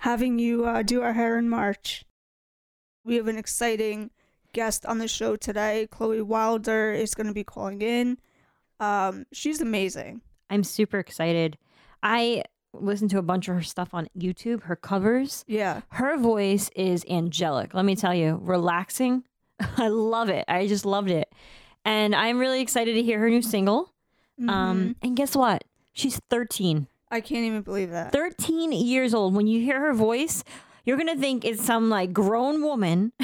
having 0.06 0.38
you 0.38 0.66
uh, 0.66 0.84
do 0.84 1.02
our 1.02 1.14
hair 1.14 1.36
in 1.36 1.50
March. 1.50 2.06
We 3.04 3.16
have 3.16 3.28
an 3.28 3.40
exciting 3.40 4.12
guest 4.54 4.86
on 4.86 5.00
the 5.00 5.08
show 5.08 5.36
today. 5.36 5.88
Chloe 5.90 6.22
Wilder 6.22 6.94
is 6.94 7.16
going 7.16 7.26
to 7.26 7.34
be 7.34 7.44
calling 7.44 7.82
in. 7.82 8.20
Um, 8.80 9.26
she's 9.34 9.62
amazing. 9.62 10.22
I'm 10.48 10.64
super 10.64 11.00
excited. 11.00 11.58
I 12.04 12.44
listened 12.72 13.10
to 13.12 13.18
a 13.18 13.24
bunch 13.24 13.48
of 13.48 13.56
her 13.56 13.64
stuff 13.64 13.96
on 13.96 14.08
YouTube, 14.16 14.62
her 14.66 14.76
covers. 14.76 15.44
Yeah. 15.48 15.82
Her 15.90 16.18
voice 16.18 16.70
is 16.76 17.04
angelic. 17.10 17.74
Let 17.74 17.86
me 17.86 17.96
tell 17.96 18.14
you, 18.14 18.40
relaxing. 18.44 19.24
I 19.60 19.88
love 19.88 20.30
it. 20.30 20.46
I 20.48 20.68
just 20.68 20.86
loved 20.86 21.10
it. 21.10 21.34
And 21.84 22.14
I'm 22.14 22.38
really 22.38 22.62
excited 22.62 22.94
to 22.94 23.02
hear 23.02 23.18
her 23.18 23.30
new 23.32 23.42
single. 23.42 23.92
Mm-hmm. 24.40 24.50
Um, 24.52 24.96
and 25.02 25.18
guess 25.18 25.36
what? 25.36 25.64
She's 25.94 26.22
13. 26.30 26.86
I 27.12 27.22
can't 27.22 27.46
even 27.46 27.62
believe 27.62 27.92
that. 27.92 28.12
13 28.12 28.72
years 28.72 29.14
old. 29.14 29.36
When 29.36 29.48
you 29.48 29.60
hear 29.62 29.80
her 29.80 29.94
voice, 29.94 30.44
you're 30.86 30.98
going 30.98 31.14
to 31.14 31.20
think 31.20 31.46
it's 31.46 31.64
some 31.64 31.90
like 31.90 32.14
grown 32.14 32.62
woman. 32.64 33.12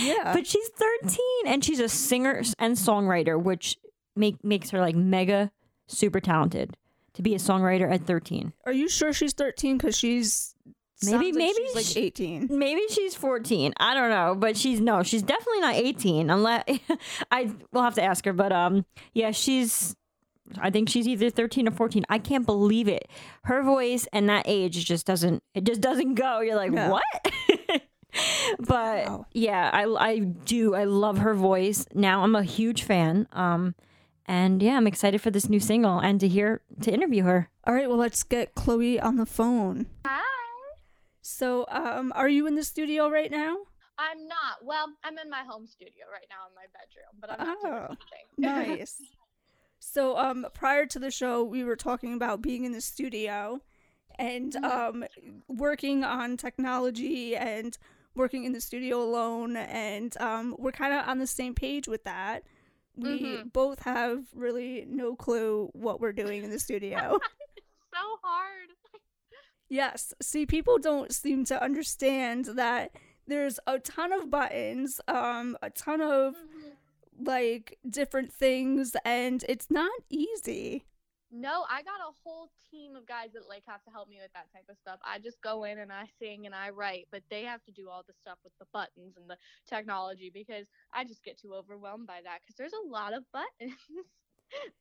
Yeah. 0.00 0.32
but 0.34 0.46
she's 0.46 0.68
13 0.68 1.18
and 1.46 1.64
she's 1.64 1.80
a 1.80 1.88
singer 1.88 2.42
and 2.60 2.76
songwriter, 2.76 3.42
which 3.42 3.76
make, 4.14 4.44
makes 4.44 4.70
her 4.70 4.78
like 4.78 4.94
mega 4.94 5.50
super 5.88 6.20
talented 6.20 6.76
to 7.14 7.22
be 7.22 7.34
a 7.34 7.38
songwriter 7.38 7.90
at 7.92 8.02
13. 8.06 8.52
Are 8.66 8.72
you 8.72 8.88
sure 8.88 9.12
she's 9.12 9.32
13? 9.32 9.78
Because 9.78 9.96
she's 9.98 10.54
Maybe- 11.02 11.32
like 11.32 11.34
maybe 11.34 11.54
she's 11.66 11.74
like 11.74 11.84
she- 11.86 12.00
18. 12.02 12.48
Maybe 12.56 12.82
she's 12.90 13.16
14. 13.16 13.72
I 13.80 13.94
don't 13.94 14.10
know, 14.10 14.36
but 14.36 14.56
she's 14.56 14.80
no, 14.80 15.02
she's 15.02 15.22
definitely 15.22 15.60
not 15.60 15.74
18 15.74 16.30
unless 16.30 16.62
I 17.32 17.50
will 17.72 17.82
have 17.82 17.94
to 17.94 18.02
ask 18.04 18.24
her, 18.26 18.32
but 18.32 18.52
um 18.52 18.84
yeah, 19.12 19.32
she's 19.32 19.96
I 20.58 20.70
think 20.70 20.88
she's 20.88 21.06
either 21.06 21.30
13 21.30 21.68
or 21.68 21.70
14. 21.70 22.04
I 22.08 22.18
can't 22.18 22.46
believe 22.46 22.88
it. 22.88 23.08
Her 23.44 23.62
voice 23.62 24.06
and 24.12 24.28
that 24.28 24.44
age 24.46 24.84
just 24.84 25.06
doesn't 25.06 25.42
it 25.54 25.64
just 25.64 25.80
doesn't 25.80 26.14
go. 26.14 26.40
You're 26.40 26.56
like, 26.56 26.72
No. 26.72 26.90
"What?" 26.90 27.82
but 28.60 29.22
yeah, 29.32 29.70
I 29.72 29.84
I 29.84 30.18
do. 30.18 30.74
I 30.74 30.84
love 30.84 31.18
her 31.18 31.34
voice. 31.34 31.86
Now 31.94 32.22
I'm 32.22 32.34
a 32.34 32.42
huge 32.42 32.82
fan. 32.82 33.26
Um 33.32 33.74
and 34.26 34.62
yeah, 34.62 34.76
I'm 34.76 34.86
excited 34.86 35.20
for 35.20 35.30
this 35.30 35.48
new 35.48 35.60
single 35.60 35.98
and 35.98 36.20
to 36.20 36.28
hear 36.28 36.62
to 36.82 36.92
interview 36.92 37.24
her. 37.24 37.48
All 37.66 37.74
right, 37.74 37.88
well, 37.88 37.98
let's 37.98 38.22
get 38.22 38.54
Chloe 38.54 38.98
on 39.00 39.16
the 39.16 39.26
phone. 39.26 39.86
Hi. 40.06 40.22
So, 41.22 41.64
um, 41.70 42.12
are 42.16 42.28
you 42.28 42.46
in 42.46 42.54
the 42.54 42.64
studio 42.64 43.08
right 43.08 43.30
now? 43.30 43.56
I'm 43.98 44.26
not. 44.26 44.64
Well, 44.64 44.86
I'm 45.04 45.16
in 45.18 45.28
my 45.30 45.42
home 45.46 45.66
studio 45.66 46.04
right 46.12 46.26
now 46.28 46.46
in 46.48 46.54
my 46.54 46.66
bedroom, 46.72 47.20
but 47.20 47.30
I'm 47.30 47.46
not 47.46 47.60
doing 47.62 47.74
Oh, 47.74 47.96
anything. 48.46 48.78
nice. 48.78 49.00
So, 49.80 50.16
um, 50.18 50.46
prior 50.54 50.86
to 50.86 50.98
the 50.98 51.10
show, 51.10 51.42
we 51.42 51.64
were 51.64 51.74
talking 51.76 52.12
about 52.14 52.42
being 52.42 52.64
in 52.64 52.72
the 52.72 52.80
studio 52.82 53.60
and 54.18 54.54
um, 54.56 55.04
working 55.48 56.04
on 56.04 56.36
technology 56.36 57.34
and 57.34 57.76
working 58.14 58.44
in 58.44 58.52
the 58.52 58.60
studio 58.60 59.02
alone, 59.02 59.56
and 59.56 60.14
um, 60.20 60.54
we're 60.58 60.72
kind 60.72 60.92
of 60.92 61.08
on 61.08 61.18
the 61.18 61.26
same 61.26 61.54
page 61.54 61.88
with 61.88 62.04
that. 62.04 62.44
We 62.96 63.20
Mhm. 63.22 63.52
both 63.52 63.80
have 63.80 64.24
really 64.34 64.84
no 64.86 65.16
clue 65.16 65.70
what 65.72 66.00
we're 66.00 66.12
doing 66.12 66.44
in 66.44 66.50
the 66.50 66.58
studio. 66.58 67.18
so 67.94 68.18
hard. 68.22 68.68
Yes. 69.70 70.12
See, 70.20 70.44
people 70.44 70.78
don't 70.78 71.12
seem 71.14 71.44
to 71.46 71.62
understand 71.62 72.46
that 72.56 72.90
there's 73.26 73.58
a 73.66 73.78
ton 73.78 74.12
of 74.12 74.28
buttons, 74.28 75.00
um, 75.08 75.56
a 75.62 75.70
ton 75.70 76.00
of 76.00 76.34
like 77.22 77.78
different 77.88 78.32
things, 78.32 78.96
and 79.04 79.44
it's 79.48 79.70
not 79.70 79.90
easy. 80.08 80.84
No, 81.32 81.64
I 81.70 81.82
got 81.82 82.00
a 82.00 82.12
whole 82.24 82.50
team 82.70 82.96
of 82.96 83.06
guys 83.06 83.28
that 83.34 83.48
like 83.48 83.62
have 83.66 83.82
to 83.84 83.90
help 83.90 84.08
me 84.08 84.18
with 84.20 84.32
that 84.32 84.52
type 84.52 84.64
of 84.68 84.76
stuff. 84.78 84.98
I 85.04 85.18
just 85.18 85.40
go 85.40 85.64
in 85.64 85.78
and 85.78 85.92
I 85.92 86.06
sing 86.18 86.46
and 86.46 86.54
I 86.54 86.70
write, 86.70 87.06
but 87.12 87.22
they 87.30 87.42
have 87.44 87.62
to 87.64 87.72
do 87.72 87.88
all 87.88 88.02
the 88.06 88.14
stuff 88.20 88.38
with 88.42 88.52
the 88.58 88.66
buttons 88.72 89.14
and 89.16 89.30
the 89.30 89.36
technology 89.68 90.30
because 90.32 90.66
I 90.92 91.04
just 91.04 91.22
get 91.22 91.38
too 91.40 91.54
overwhelmed 91.54 92.08
by 92.08 92.20
that 92.24 92.40
because 92.40 92.56
there's 92.56 92.72
a 92.72 92.88
lot 92.88 93.12
of 93.12 93.24
buttons. 93.32 93.78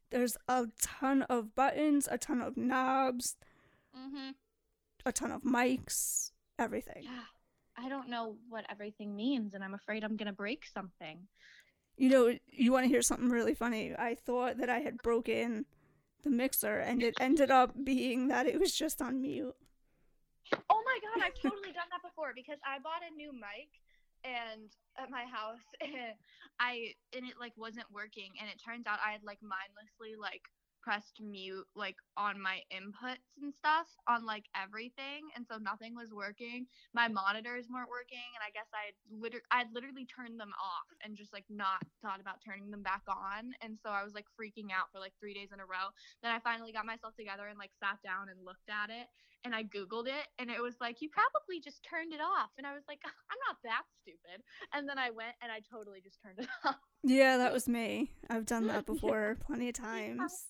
There's 0.10 0.36
a 0.48 0.66
ton 0.82 1.22
of 1.24 1.54
buttons, 1.54 2.08
a 2.10 2.18
ton 2.18 2.42
of 2.42 2.58
knobs, 2.58 3.38
mhm. 3.96 4.34
a 5.06 5.12
ton 5.12 5.32
of 5.32 5.44
mics, 5.44 6.32
everything. 6.58 7.04
Yeah. 7.04 7.26
I 7.78 7.88
don't 7.88 8.10
know 8.10 8.36
what 8.50 8.66
everything 8.70 9.16
means 9.16 9.54
and 9.54 9.64
I'm 9.64 9.76
afraid 9.76 10.04
I'm 10.04 10.18
going 10.18 10.26
to 10.26 10.34
break 10.34 10.66
something. 10.66 11.28
You 12.00 12.08
know, 12.08 12.34
you 12.48 12.72
want 12.72 12.86
to 12.86 12.88
hear 12.88 13.02
something 13.02 13.28
really 13.28 13.54
funny? 13.54 13.92
I 13.92 14.16
thought 14.16 14.58
that 14.60 14.70
I 14.70 14.80
had 14.80 15.04
broken 15.04 15.66
the 16.24 16.30
mixer, 16.30 16.80
and 16.80 17.04
it 17.04 17.14
ended 17.20 17.52
up 17.52 17.76
being 17.84 18.30
that 18.30 18.48
it 18.48 18.58
was 18.58 18.74
just 18.74 19.02
on 19.02 19.22
mute. 19.22 19.54
Oh 20.70 20.82
my 20.88 20.98
god, 21.04 21.28
I've 21.28 21.36
totally 21.36 21.76
done 21.76 21.92
that 21.92 22.02
before 22.02 22.32
because 22.34 22.58
I 22.64 22.80
bought 22.80 23.04
a 23.04 23.14
new 23.14 23.34
mic 23.34 23.68
and 24.24 24.72
at 24.98 25.12
my 25.12 25.28
house 25.28 25.60
and 25.82 26.16
I 26.60 26.96
and 27.12 27.28
it 27.28 27.36
like 27.40 27.52
wasn't 27.58 27.92
working 27.92 28.32
and 28.40 28.50
it 28.50 28.64
turns 28.64 28.88
out 28.88 29.00
I 29.06 29.12
had 29.12 29.24
like 29.24 29.40
mindlessly 29.44 30.16
like 30.16 30.48
pressed 30.90 31.22
mute 31.22 31.70
like 31.78 32.02
on 32.18 32.42
my 32.42 32.66
inputs 32.74 33.30
and 33.38 33.54
stuff 33.54 33.86
on 34.10 34.26
like 34.26 34.50
everything 34.58 35.30
and 35.38 35.46
so 35.46 35.62
nothing 35.62 35.94
was 35.94 36.10
working. 36.10 36.66
My 36.98 37.08
monitors 37.08 37.70
weren't 37.70 37.94
working 37.94 38.26
and 38.34 38.42
I 38.42 38.50
guess 38.50 38.66
I 38.74 38.98
literally 39.14 39.46
I'd 39.54 39.70
literally 39.70 40.10
turned 40.10 40.42
them 40.42 40.50
off 40.58 40.90
and 41.06 41.14
just 41.14 41.30
like 41.30 41.46
not 41.46 41.86
thought 42.02 42.18
about 42.18 42.42
turning 42.42 42.74
them 42.74 42.82
back 42.82 43.06
on 43.06 43.54
and 43.62 43.78
so 43.78 43.94
I 43.94 44.02
was 44.02 44.18
like 44.18 44.26
freaking 44.34 44.74
out 44.74 44.90
for 44.90 44.98
like 44.98 45.14
3 45.22 45.38
days 45.38 45.54
in 45.54 45.62
a 45.62 45.70
row. 45.70 45.94
Then 46.26 46.34
I 46.34 46.42
finally 46.42 46.74
got 46.74 46.90
myself 46.90 47.14
together 47.14 47.46
and 47.46 47.62
like 47.62 47.78
sat 47.78 48.02
down 48.02 48.34
and 48.34 48.42
looked 48.42 48.74
at 48.74 48.90
it 48.90 49.14
and 49.44 49.56
I 49.56 49.64
Googled 49.64 50.08
it 50.08 50.28
and 50.38 50.50
it 50.50 50.62
was 50.62 50.76
like, 50.82 51.02
you 51.02 51.10
probably 51.10 51.60
just 51.60 51.84
turned 51.84 52.14
it 52.14 52.22
off. 52.22 52.50
And 52.58 52.68
I 52.68 52.74
was 52.74 52.84
like, 52.88 53.00
I'm 53.06 53.38
not 53.48 53.58
that 53.64 53.84
stupid. 54.02 54.44
And 54.74 54.88
then 54.88 54.98
I 54.98 55.10
went 55.10 55.36
and 55.42 55.52
I 55.52 55.62
totally 55.72 56.02
just 56.02 56.22
turned 56.22 56.40
it 56.40 56.48
off. 56.66 56.76
Yeah, 57.04 57.38
that 57.38 57.54
was 57.54 57.68
me. 57.68 58.12
I've 58.30 58.46
done 58.46 58.68
that 58.68 58.86
before 58.86 59.38
plenty 59.46 59.70
of 59.70 59.76
times. 59.76 60.48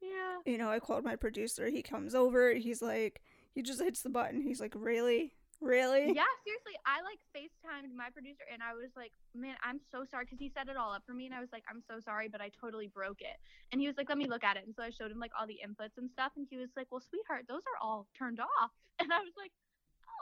Yeah. 0.00 0.38
You 0.52 0.58
know, 0.58 0.70
I 0.70 0.78
called 0.80 1.04
my 1.04 1.16
producer. 1.16 1.68
He 1.68 1.82
comes 1.82 2.14
over. 2.14 2.54
He's 2.54 2.82
like, 2.82 3.20
he 3.54 3.62
just 3.62 3.80
hits 3.82 4.02
the 4.02 4.08
button. 4.08 4.40
He's 4.40 4.60
like, 4.60 4.74
really? 4.76 5.32
Really? 5.62 6.10
Yeah, 6.10 6.26
seriously. 6.42 6.74
I 6.84 6.98
like 7.06 7.22
FaceTimed 7.30 7.94
my 7.94 8.10
producer 8.10 8.42
and 8.52 8.60
I 8.62 8.74
was 8.74 8.90
like, 8.96 9.12
man, 9.32 9.54
I'm 9.62 9.78
so 9.94 10.02
sorry. 10.10 10.26
Cause 10.26 10.38
he 10.42 10.50
set 10.50 10.66
it 10.68 10.76
all 10.76 10.92
up 10.92 11.04
for 11.06 11.14
me. 11.14 11.26
And 11.26 11.34
I 11.34 11.38
was 11.40 11.50
like, 11.52 11.62
I'm 11.70 11.80
so 11.86 12.00
sorry, 12.02 12.26
but 12.28 12.40
I 12.40 12.50
totally 12.60 12.88
broke 12.88 13.20
it. 13.22 13.38
And 13.70 13.80
he 13.80 13.86
was 13.86 13.96
like, 13.96 14.08
let 14.08 14.18
me 14.18 14.26
look 14.26 14.42
at 14.42 14.56
it. 14.56 14.66
And 14.66 14.74
so 14.74 14.82
I 14.82 14.90
showed 14.90 15.12
him 15.12 15.20
like 15.20 15.30
all 15.38 15.46
the 15.46 15.62
inputs 15.62 15.96
and 15.98 16.10
stuff. 16.10 16.32
And 16.36 16.48
he 16.50 16.58
was 16.58 16.68
like, 16.76 16.88
well, 16.90 17.00
sweetheart, 17.00 17.46
those 17.48 17.62
are 17.62 17.78
all 17.80 18.06
turned 18.18 18.40
off. 18.40 18.70
And 19.00 19.12
I 19.12 19.18
was 19.18 19.32
like, 19.38 19.50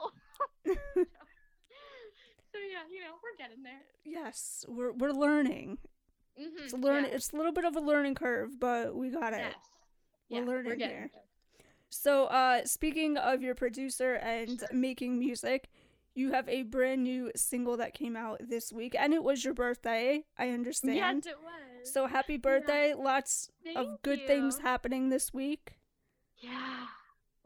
oh. 0.01 0.11
so 1.05 2.59
yeah, 2.71 2.85
you 2.91 3.01
know, 3.01 3.17
we're 3.23 3.37
getting 3.39 3.63
there. 3.63 3.81
Yes, 4.05 4.65
we're 4.69 4.93
we're 4.93 5.13
learning. 5.13 5.79
Mm-hmm. 6.41 6.65
It's 6.65 6.73
a 6.73 6.77
learn. 6.77 7.05
It's 7.05 7.33
a 7.33 7.37
little 7.37 7.53
bit 7.53 7.65
of 7.65 7.77
a 7.77 7.81
learning 7.81 8.15
curve, 8.15 8.59
but 8.59 8.95
we 8.95 9.11
got 9.11 9.33
it. 9.35 9.41
Yes. 9.41 9.55
We're 10.31 10.41
Yeah, 10.41 10.47
learning 10.47 10.65
we're 10.73 10.77
here. 10.77 11.11
there. 11.13 11.23
So, 11.91 12.27
uh, 12.27 12.65
speaking 12.65 13.17
of 13.17 13.43
your 13.43 13.55
producer 13.55 14.15
and 14.15 14.65
making 14.73 15.19
music, 15.19 15.69
you 16.15 16.33
have 16.33 16.49
a 16.49 16.63
brand 16.63 17.03
new 17.03 17.31
single 17.37 17.77
that 17.79 17.95
came 17.95 18.17
out 18.17 18.41
this 18.49 18.73
week, 18.73 18.95
and 18.99 19.13
it 19.13 19.23
was 19.23 19.45
your 19.45 19.55
birthday. 19.55 20.25
I 20.39 20.51
understand. 20.51 21.25
Yes, 21.25 21.27
it 21.27 21.39
was. 21.43 21.93
So 21.93 22.07
happy 22.07 22.37
birthday! 22.37 22.95
Lots 22.95 23.51
Thank 23.65 23.77
of 23.79 24.03
good 24.03 24.27
things 24.27 24.59
happening 24.59 25.09
this 25.09 25.33
week. 25.33 25.79
Yeah. 26.39 26.87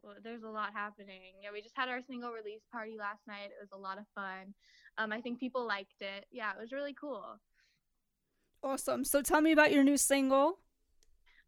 Well, 0.02 0.16
there's 0.22 0.42
a 0.42 0.48
lot 0.48 0.72
happening. 0.74 1.32
Yeah, 1.42 1.50
we 1.52 1.62
just 1.62 1.76
had 1.76 1.88
our 1.88 2.00
single 2.06 2.30
release 2.30 2.60
party 2.70 2.96
last 2.98 3.20
night. 3.26 3.46
It 3.46 3.60
was 3.60 3.70
a 3.72 3.78
lot 3.78 3.98
of 3.98 4.04
fun. 4.14 4.54
Um, 4.98 5.12
I 5.12 5.20
think 5.20 5.40
people 5.40 5.66
liked 5.66 6.00
it. 6.00 6.26
Yeah, 6.30 6.50
it 6.50 6.60
was 6.60 6.72
really 6.72 6.94
cool. 6.98 7.40
Awesome. 8.62 9.04
So 9.04 9.22
tell 9.22 9.40
me 9.40 9.52
about 9.52 9.72
your 9.72 9.84
new 9.84 9.96
single. 9.96 10.58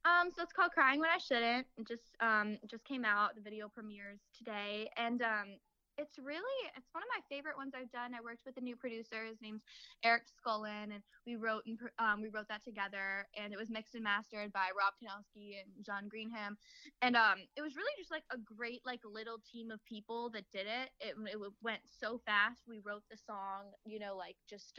Um, 0.06 0.30
so 0.30 0.42
it's 0.42 0.52
called 0.52 0.72
"Crying 0.72 1.00
When 1.00 1.10
I 1.10 1.18
Shouldn't." 1.18 1.66
It 1.76 1.88
just 1.88 2.16
um 2.20 2.58
just 2.70 2.84
came 2.84 3.04
out. 3.04 3.34
The 3.34 3.42
video 3.42 3.68
premieres 3.68 4.20
today, 4.38 4.88
and 4.96 5.20
um, 5.22 5.58
it's 5.98 6.18
really 6.18 6.56
it's 6.76 6.92
one 6.92 7.02
of 7.02 7.08
my 7.10 7.22
favorite 7.28 7.56
ones 7.56 7.72
I've 7.74 7.90
done. 7.90 8.14
I 8.14 8.20
worked 8.22 8.44
with 8.46 8.56
a 8.56 8.60
new 8.60 8.76
producer. 8.76 9.24
His 9.24 9.40
name's 9.42 9.62
Eric 10.04 10.24
Scullin, 10.28 10.94
and 10.94 11.02
we 11.26 11.36
wrote 11.36 11.64
and 11.66 11.78
um, 11.98 12.22
we 12.22 12.28
wrote 12.28 12.48
that 12.48 12.62
together. 12.62 13.26
And 13.36 13.52
it 13.52 13.58
was 13.58 13.70
mixed 13.70 13.94
and 13.94 14.04
mastered 14.04 14.52
by 14.52 14.68
Rob 14.78 14.94
Kinelski 15.02 15.58
and 15.58 15.84
John 15.84 16.08
Greenham. 16.08 16.56
And 17.02 17.16
um, 17.16 17.38
it 17.56 17.62
was 17.62 17.76
really 17.76 17.92
just 17.98 18.10
like 18.10 18.24
a 18.30 18.38
great 18.38 18.82
like 18.86 19.00
little 19.04 19.38
team 19.50 19.70
of 19.70 19.84
people 19.86 20.30
that 20.30 20.44
did 20.52 20.66
it. 20.66 20.90
It 21.00 21.16
it 21.26 21.38
went 21.62 21.82
so 21.88 22.20
fast. 22.24 22.62
We 22.68 22.80
wrote 22.84 23.02
the 23.10 23.16
song, 23.16 23.72
you 23.84 23.98
know, 23.98 24.16
like 24.16 24.36
just 24.48 24.76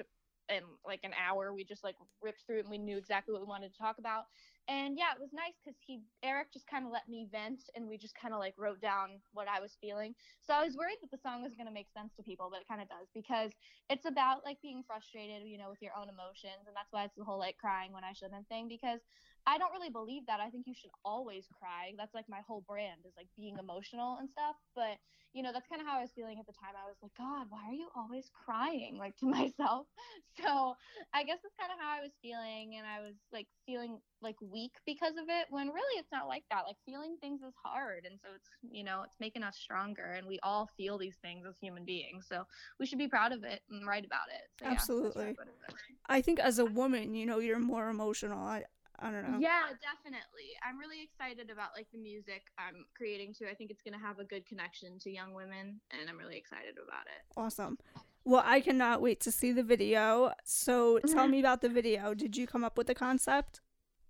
in 0.49 0.63
like 0.85 1.01
an 1.03 1.11
hour. 1.17 1.53
We 1.53 1.63
just 1.63 1.83
like 1.83 1.95
ripped 2.21 2.43
through 2.45 2.57
it 2.57 2.65
and 2.65 2.69
we 2.69 2.77
knew 2.77 2.97
exactly 2.97 3.33
what 3.33 3.41
we 3.41 3.47
wanted 3.47 3.71
to 3.71 3.77
talk 3.77 3.97
about. 3.99 4.25
And 4.67 4.97
yeah, 4.97 5.11
it 5.15 5.19
was 5.19 5.31
nice 5.33 5.55
because 5.63 5.77
he 5.85 6.01
Eric 6.23 6.51
just 6.51 6.67
kind 6.67 6.85
of 6.85 6.91
let 6.91 7.07
me 7.07 7.27
vent 7.31 7.63
and 7.75 7.87
we 7.87 7.97
just 7.97 8.15
kind 8.15 8.33
of 8.33 8.39
like 8.39 8.53
wrote 8.57 8.81
down 8.81 9.19
what 9.33 9.47
I 9.47 9.59
was 9.59 9.77
feeling. 9.79 10.13
So 10.41 10.53
I 10.53 10.63
was 10.63 10.75
worried 10.75 10.99
that 11.01 11.11
the 11.11 11.21
song 11.23 11.43
was 11.43 11.55
gonna 11.55 11.71
make 11.71 11.87
sense 11.91 12.13
to 12.15 12.23
people, 12.23 12.49
but 12.51 12.61
it 12.61 12.67
kind 12.67 12.81
of 12.81 12.89
does 12.89 13.07
because 13.13 13.51
it's 13.89 14.05
about 14.05 14.43
like 14.43 14.61
being 14.61 14.83
frustrated, 14.85 15.47
you 15.47 15.57
know, 15.57 15.69
with 15.69 15.81
your 15.81 15.93
own 15.95 16.09
emotions, 16.09 16.67
and 16.67 16.75
that's 16.75 16.91
why 16.91 17.05
it's 17.05 17.15
the 17.15 17.23
whole 17.23 17.39
like 17.39 17.57
crying 17.57 17.93
when 17.93 18.03
I 18.03 18.13
shouldn't 18.13 18.47
thing 18.47 18.67
because 18.67 18.99
I 19.47 19.57
don't 19.57 19.71
really 19.71 19.89
believe 19.89 20.27
that. 20.27 20.41
I 20.41 20.49
think 20.49 20.67
you 20.67 20.75
should 20.75 20.91
always 21.05 21.47
cry. 21.57 21.95
That's 21.97 22.13
like 22.13 22.27
my 22.27 22.41
whole 22.45 22.65
brand 22.67 23.07
is 23.07 23.13
like 23.15 23.27
being 23.37 23.55
emotional 23.57 24.17
and 24.19 24.29
stuff. 24.29 24.55
But 24.75 24.99
you 25.33 25.43
know, 25.43 25.53
that's 25.53 25.67
kind 25.67 25.79
of 25.79 25.87
how 25.87 25.99
I 25.99 26.01
was 26.01 26.11
feeling 26.15 26.39
at 26.39 26.47
the 26.47 26.53
time. 26.53 26.75
I 26.75 26.87
was 26.87 26.97
like, 27.01 27.15
God, 27.17 27.47
why 27.49 27.63
are 27.69 27.73
you 27.73 27.87
always 27.95 28.29
crying? 28.33 28.97
Like 28.97 29.15
to 29.17 29.25
myself. 29.31 29.87
So 30.35 30.75
I 31.13 31.23
guess 31.23 31.39
that's 31.41 31.55
kind 31.55 31.71
of 31.71 31.79
how 31.79 31.95
I 31.97 32.01
was 32.01 32.11
feeling, 32.21 32.75
and 32.77 32.85
I 32.85 32.99
was 32.99 33.15
like 33.31 33.47
feeling 33.65 33.99
like 34.21 34.35
weak 34.41 34.73
because 34.85 35.15
of 35.15 35.29
it. 35.29 35.47
When 35.49 35.67
really 35.67 35.95
it's 35.97 36.11
not 36.11 36.27
like 36.27 36.43
that. 36.51 36.67
Like 36.67 36.77
feeling 36.85 37.15
things 37.21 37.41
is 37.41 37.55
hard, 37.63 38.03
and 38.03 38.19
so 38.19 38.35
it's 38.35 38.49
you 38.69 38.83
know 38.83 39.03
it's 39.05 39.15
making 39.19 39.43
us 39.43 39.55
stronger, 39.55 40.11
and 40.17 40.27
we 40.27 40.39
all 40.43 40.69
feel 40.75 40.97
these 40.97 41.15
things 41.21 41.45
as 41.47 41.55
human 41.61 41.85
beings. 41.85 42.25
So 42.27 42.43
we 42.79 42.85
should 42.85 42.99
be 42.99 43.07
proud 43.07 43.31
of 43.31 43.45
it 43.45 43.61
and 43.71 43.87
write 43.87 44.05
about 44.05 44.27
it. 44.27 44.43
So, 44.59 44.67
Absolutely. 44.69 45.23
really 45.23 45.35
what 45.37 45.47
it 45.47 45.55
is. 45.69 45.75
I 46.09 46.21
think 46.21 46.39
as 46.39 46.59
a 46.59 46.65
woman, 46.65 47.13
you 47.13 47.25
know, 47.25 47.39
you're 47.39 47.59
more 47.59 47.89
emotional. 47.89 48.39
I 48.39 48.63
I 48.99 49.11
don't 49.11 49.29
know. 49.29 49.37
Yeah, 49.39 49.73
definitely. 49.81 50.57
I'm 50.65 50.77
really 50.77 51.03
excited 51.03 51.51
about 51.51 51.69
like 51.75 51.87
the 51.91 51.99
music 51.99 52.49
I'm 52.57 52.85
creating 52.95 53.33
too. 53.37 53.45
I 53.49 53.53
think 53.53 53.69
it's 53.69 53.81
gonna 53.81 54.01
have 54.01 54.19
a 54.19 54.23
good 54.23 54.45
connection 54.45 54.97
to 54.99 55.11
young 55.11 55.33
women, 55.33 55.79
and 55.91 56.09
I'm 56.09 56.17
really 56.17 56.37
excited 56.37 56.75
about 56.81 57.05
it. 57.05 57.21
Awesome. 57.37 57.77
Well, 58.25 58.43
I 58.45 58.59
cannot 58.59 59.01
wait 59.01 59.21
to 59.21 59.31
see 59.31 59.51
the 59.51 59.63
video. 59.63 60.33
So 60.43 60.99
tell 60.99 61.27
me 61.33 61.39
about 61.39 61.61
the 61.61 61.69
video. 61.69 62.13
Did 62.13 62.35
you 62.35 62.47
come 62.47 62.63
up 62.63 62.77
with 62.77 62.87
the 62.87 62.95
concept? 62.95 63.61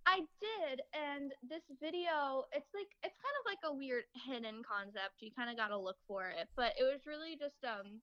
I 0.07 0.23
did, 0.39 0.79
and 0.95 1.33
this 1.43 1.67
video, 1.83 2.47
it's 2.55 2.71
like 2.71 2.87
it's 3.03 3.19
kind 3.19 3.37
of 3.37 3.43
like 3.43 3.59
a 3.67 3.75
weird 3.75 4.07
hidden 4.15 4.63
concept. 4.63 5.19
You 5.19 5.31
kind 5.35 5.51
of 5.51 5.57
got 5.57 5.67
to 5.67 5.77
look 5.77 5.97
for 6.07 6.31
it, 6.31 6.47
but 6.55 6.71
it 6.79 6.83
was 6.83 7.03
really 7.05 7.35
just 7.35 7.59
um 7.67 7.99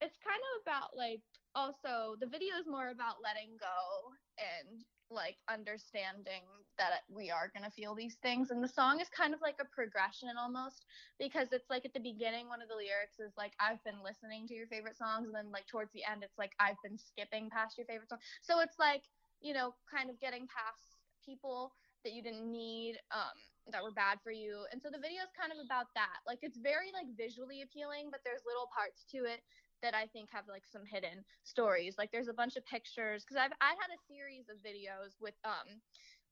it's 0.00 0.18
kind 0.20 0.42
of 0.42 0.66
about 0.66 0.92
like 0.98 1.22
also 1.54 2.18
the 2.20 2.26
video 2.28 2.58
is 2.60 2.66
more 2.68 2.90
about 2.90 3.22
letting 3.24 3.56
go 3.56 4.12
and 4.36 4.84
like 5.10 5.36
understanding 5.48 6.42
that 6.78 7.06
we 7.08 7.30
are 7.30 7.50
going 7.54 7.64
to 7.64 7.72
feel 7.72 7.94
these 7.94 8.16
things. 8.22 8.50
And 8.50 8.62
the 8.62 8.68
song 8.68 9.00
is 9.00 9.08
kind 9.08 9.32
of 9.32 9.40
like 9.40 9.56
a 9.60 9.68
progression 9.72 10.28
almost 10.38 10.84
because 11.18 11.48
it's 11.52 11.70
like 11.70 11.84
at 11.84 11.94
the 11.94 12.00
beginning 12.02 12.48
one 12.48 12.60
of 12.60 12.68
the 12.68 12.76
lyrics 12.76 13.18
is 13.18 13.32
like 13.38 13.52
i've 13.60 13.82
been 13.84 14.02
listening 14.04 14.46
to 14.48 14.54
your 14.54 14.66
favorite 14.68 14.96
songs 14.96 15.26
and 15.26 15.34
then 15.34 15.48
like 15.52 15.66
towards 15.66 15.92
the 15.92 16.04
end 16.04 16.22
it's 16.22 16.38
like 16.38 16.52
i've 16.60 16.80
been 16.84 16.98
skipping 16.98 17.48
past 17.48 17.78
your 17.78 17.86
favorite 17.86 18.08
song. 18.08 18.20
So 18.42 18.60
it's 18.60 18.78
like 18.78 19.02
you 19.40 19.54
know 19.54 19.74
kind 19.88 20.10
of 20.10 20.20
getting 20.20 20.48
past 20.48 21.00
people 21.24 21.72
that 22.04 22.12
you 22.12 22.22
didn't 22.22 22.50
need 22.50 22.98
um 23.10 23.36
that 23.72 23.82
were 23.82 23.90
bad 23.90 24.22
for 24.22 24.30
you. 24.30 24.62
And 24.70 24.78
so 24.78 24.94
the 24.94 25.02
video 25.02 25.26
is 25.26 25.34
kind 25.34 25.50
of 25.50 25.58
about 25.58 25.90
that. 25.98 26.22
Like 26.22 26.38
it's 26.46 26.54
very 26.54 26.94
like 26.94 27.10
visually 27.18 27.66
appealing 27.66 28.14
but 28.14 28.22
there's 28.22 28.46
little 28.46 28.70
parts 28.70 29.02
to 29.10 29.26
it 29.26 29.42
that 29.82 29.94
I 29.94 30.06
think 30.06 30.30
have 30.32 30.44
like 30.48 30.64
some 30.66 30.84
hidden 30.84 31.24
stories. 31.44 31.96
Like 31.98 32.10
there's 32.12 32.28
a 32.28 32.34
bunch 32.34 32.56
of 32.56 32.64
pictures 32.66 33.24
because 33.24 33.40
I've 33.40 33.54
I 33.60 33.74
had 33.76 33.90
a 33.92 34.00
series 34.08 34.48
of 34.48 34.56
videos 34.58 35.16
with 35.20 35.34
um 35.44 35.80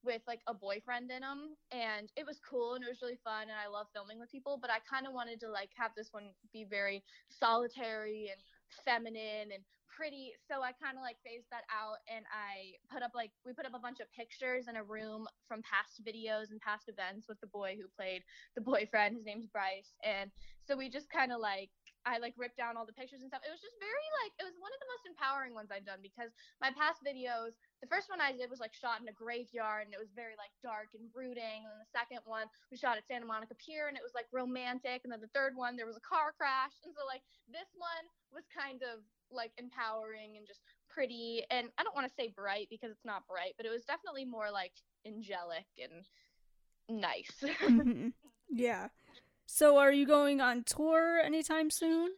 with 0.04 0.22
like 0.26 0.40
a 0.46 0.54
boyfriend 0.54 1.10
in 1.10 1.20
them 1.20 1.56
and 1.72 2.12
it 2.14 2.26
was 2.26 2.38
cool 2.44 2.74
and 2.74 2.84
it 2.84 2.88
was 2.88 3.00
really 3.00 3.18
fun 3.24 3.48
and 3.48 3.56
I 3.56 3.72
love 3.72 3.86
filming 3.92 4.20
with 4.20 4.30
people 4.30 4.58
but 4.60 4.70
I 4.70 4.78
kind 4.84 5.06
of 5.06 5.14
wanted 5.14 5.40
to 5.40 5.48
like 5.48 5.70
have 5.76 5.92
this 5.96 6.12
one 6.12 6.36
be 6.52 6.66
very 6.68 7.02
solitary 7.30 8.28
and 8.30 8.40
feminine 8.84 9.48
and 9.52 9.64
pretty 9.88 10.32
so 10.50 10.60
I 10.60 10.72
kind 10.74 10.98
of 10.98 11.02
like 11.02 11.16
phased 11.24 11.46
that 11.50 11.64
out 11.70 12.02
and 12.10 12.26
I 12.28 12.74
put 12.92 13.02
up 13.02 13.12
like 13.14 13.30
we 13.46 13.52
put 13.52 13.66
up 13.66 13.74
a 13.74 13.78
bunch 13.78 14.00
of 14.00 14.10
pictures 14.10 14.66
in 14.68 14.76
a 14.76 14.82
room 14.82 15.26
from 15.46 15.62
past 15.62 16.02
videos 16.02 16.50
and 16.50 16.60
past 16.60 16.88
events 16.88 17.28
with 17.28 17.40
the 17.40 17.46
boy 17.46 17.76
who 17.78 17.86
played 17.94 18.22
the 18.56 18.60
boyfriend 18.60 19.16
his 19.16 19.24
name's 19.24 19.46
Bryce 19.46 19.94
and 20.02 20.30
so 20.66 20.76
we 20.76 20.90
just 20.90 21.08
kind 21.10 21.32
of 21.32 21.40
like 21.40 21.70
I 22.04 22.20
like 22.20 22.36
ripped 22.36 22.60
down 22.60 22.76
all 22.76 22.84
the 22.84 22.96
pictures 22.96 23.24
and 23.24 23.28
stuff. 23.32 23.40
It 23.44 23.52
was 23.52 23.64
just 23.64 23.80
very 23.80 24.08
like 24.20 24.32
it 24.36 24.44
was 24.44 24.56
one 24.60 24.72
of 24.72 24.80
the 24.80 24.90
most 24.92 25.04
empowering 25.08 25.56
ones 25.56 25.72
I've 25.72 25.88
done 25.88 26.04
because 26.04 26.36
my 26.60 26.68
past 26.72 27.00
videos, 27.00 27.56
the 27.80 27.88
first 27.88 28.12
one 28.12 28.20
I 28.20 28.36
did 28.36 28.52
was 28.52 28.60
like 28.60 28.76
shot 28.76 29.00
in 29.00 29.08
a 29.08 29.16
graveyard 29.16 29.88
and 29.88 29.96
it 29.96 30.00
was 30.00 30.12
very 30.12 30.36
like 30.36 30.52
dark 30.60 30.92
and 30.92 31.08
brooding. 31.08 31.64
And 31.64 31.70
then 31.72 31.80
the 31.80 31.92
second 31.92 32.20
one 32.28 32.46
we 32.68 32.76
shot 32.76 33.00
at 33.00 33.08
Santa 33.08 33.24
Monica 33.24 33.56
Pier 33.56 33.88
and 33.88 33.96
it 33.96 34.04
was 34.04 34.12
like 34.12 34.28
romantic. 34.32 35.02
And 35.04 35.10
then 35.12 35.24
the 35.24 35.32
third 35.32 35.56
one 35.56 35.74
there 35.74 35.88
was 35.88 35.96
a 35.96 36.04
car 36.04 36.36
crash. 36.36 36.76
And 36.84 36.92
so 36.92 37.08
like 37.08 37.24
this 37.48 37.72
one 37.76 38.04
was 38.32 38.44
kind 38.52 38.84
of 38.84 39.00
like 39.32 39.56
empowering 39.56 40.36
and 40.36 40.44
just 40.44 40.60
pretty. 40.92 41.42
And 41.48 41.72
I 41.80 41.82
don't 41.82 41.96
want 41.96 42.06
to 42.06 42.16
say 42.16 42.28
bright 42.28 42.68
because 42.68 42.92
it's 42.92 43.08
not 43.08 43.24
bright, 43.24 43.56
but 43.56 43.64
it 43.64 43.72
was 43.72 43.88
definitely 43.88 44.28
more 44.28 44.52
like 44.52 44.76
angelic 45.08 45.68
and 45.80 46.04
nice. 46.88 47.32
mm-hmm. 47.42 48.12
Yeah. 48.50 48.88
So 49.46 49.78
are 49.78 49.92
you 49.92 50.06
going 50.06 50.40
on 50.40 50.64
tour 50.64 51.20
anytime 51.20 51.70
soon? 51.70 52.16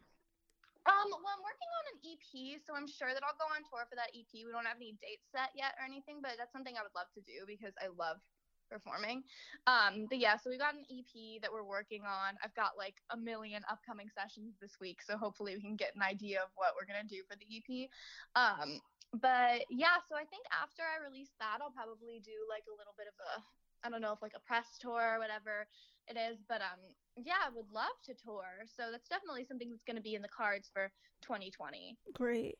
Um, 0.86 1.10
well, 1.10 1.34
I'm 1.34 1.42
working 1.42 1.70
on 1.82 1.84
an 1.90 1.98
EP, 2.06 2.62
so 2.62 2.70
I'm 2.78 2.86
sure 2.86 3.10
that 3.10 3.26
I'll 3.26 3.34
go 3.34 3.50
on 3.50 3.66
tour 3.66 3.82
for 3.90 3.98
that 3.98 4.14
EP. 4.14 4.30
We 4.30 4.54
don't 4.54 4.70
have 4.70 4.78
any 4.78 4.94
dates 5.02 5.26
set 5.34 5.50
yet 5.58 5.74
or 5.74 5.84
anything, 5.84 6.22
but 6.22 6.38
that's 6.38 6.54
something 6.54 6.78
I 6.78 6.86
would 6.86 6.94
love 6.94 7.10
to 7.18 7.22
do 7.26 7.42
because 7.42 7.74
I 7.82 7.90
love 7.90 8.22
performing. 8.70 9.26
Um, 9.66 10.06
but 10.06 10.22
yeah, 10.22 10.38
so 10.38 10.46
we 10.50 10.58
got 10.58 10.78
an 10.78 10.86
EP 10.86 11.42
that 11.42 11.50
we're 11.50 11.66
working 11.66 12.06
on. 12.06 12.38
I've 12.38 12.54
got 12.54 12.78
like 12.78 13.02
a 13.10 13.18
million 13.18 13.66
upcoming 13.66 14.06
sessions 14.14 14.54
this 14.62 14.78
week, 14.78 15.02
so 15.02 15.18
hopefully 15.18 15.58
we 15.58 15.62
can 15.62 15.74
get 15.74 15.98
an 15.98 16.06
idea 16.06 16.42
of 16.42 16.54
what 16.54 16.78
we're 16.78 16.86
gonna 16.86 17.06
do 17.06 17.26
for 17.26 17.34
the 17.34 17.46
EP. 17.50 17.90
Um, 18.38 18.78
but 19.18 19.66
yeah, 19.70 19.98
so 20.06 20.14
I 20.14 20.26
think 20.26 20.46
after 20.54 20.86
I 20.86 21.02
release 21.02 21.34
that, 21.42 21.58
I'll 21.62 21.74
probably 21.74 22.22
do 22.22 22.34
like 22.46 22.66
a 22.70 22.74
little 22.78 22.94
bit 22.94 23.10
of 23.10 23.18
a 23.18 23.42
I 23.84 23.90
don't 23.90 24.02
know 24.02 24.12
if 24.12 24.22
like 24.22 24.34
a 24.34 24.42
press 24.42 24.66
tour 24.80 25.14
or 25.14 25.18
whatever 25.18 25.66
it 26.09 26.16
is, 26.16 26.38
but 26.49 26.61
um 26.61 26.81
yeah, 27.16 27.40
I 27.45 27.49
would 27.55 27.71
love 27.73 27.97
to 28.05 28.14
tour. 28.14 28.45
So 28.66 28.90
that's 28.92 29.09
definitely 29.09 29.45
something 29.45 29.71
that's 29.71 29.85
going 29.85 29.97
to 29.97 30.03
be 30.03 30.14
in 30.14 30.23
the 30.23 30.29
cards 30.29 30.71
for 30.73 30.90
2020. 31.23 31.97
Great. 32.12 32.59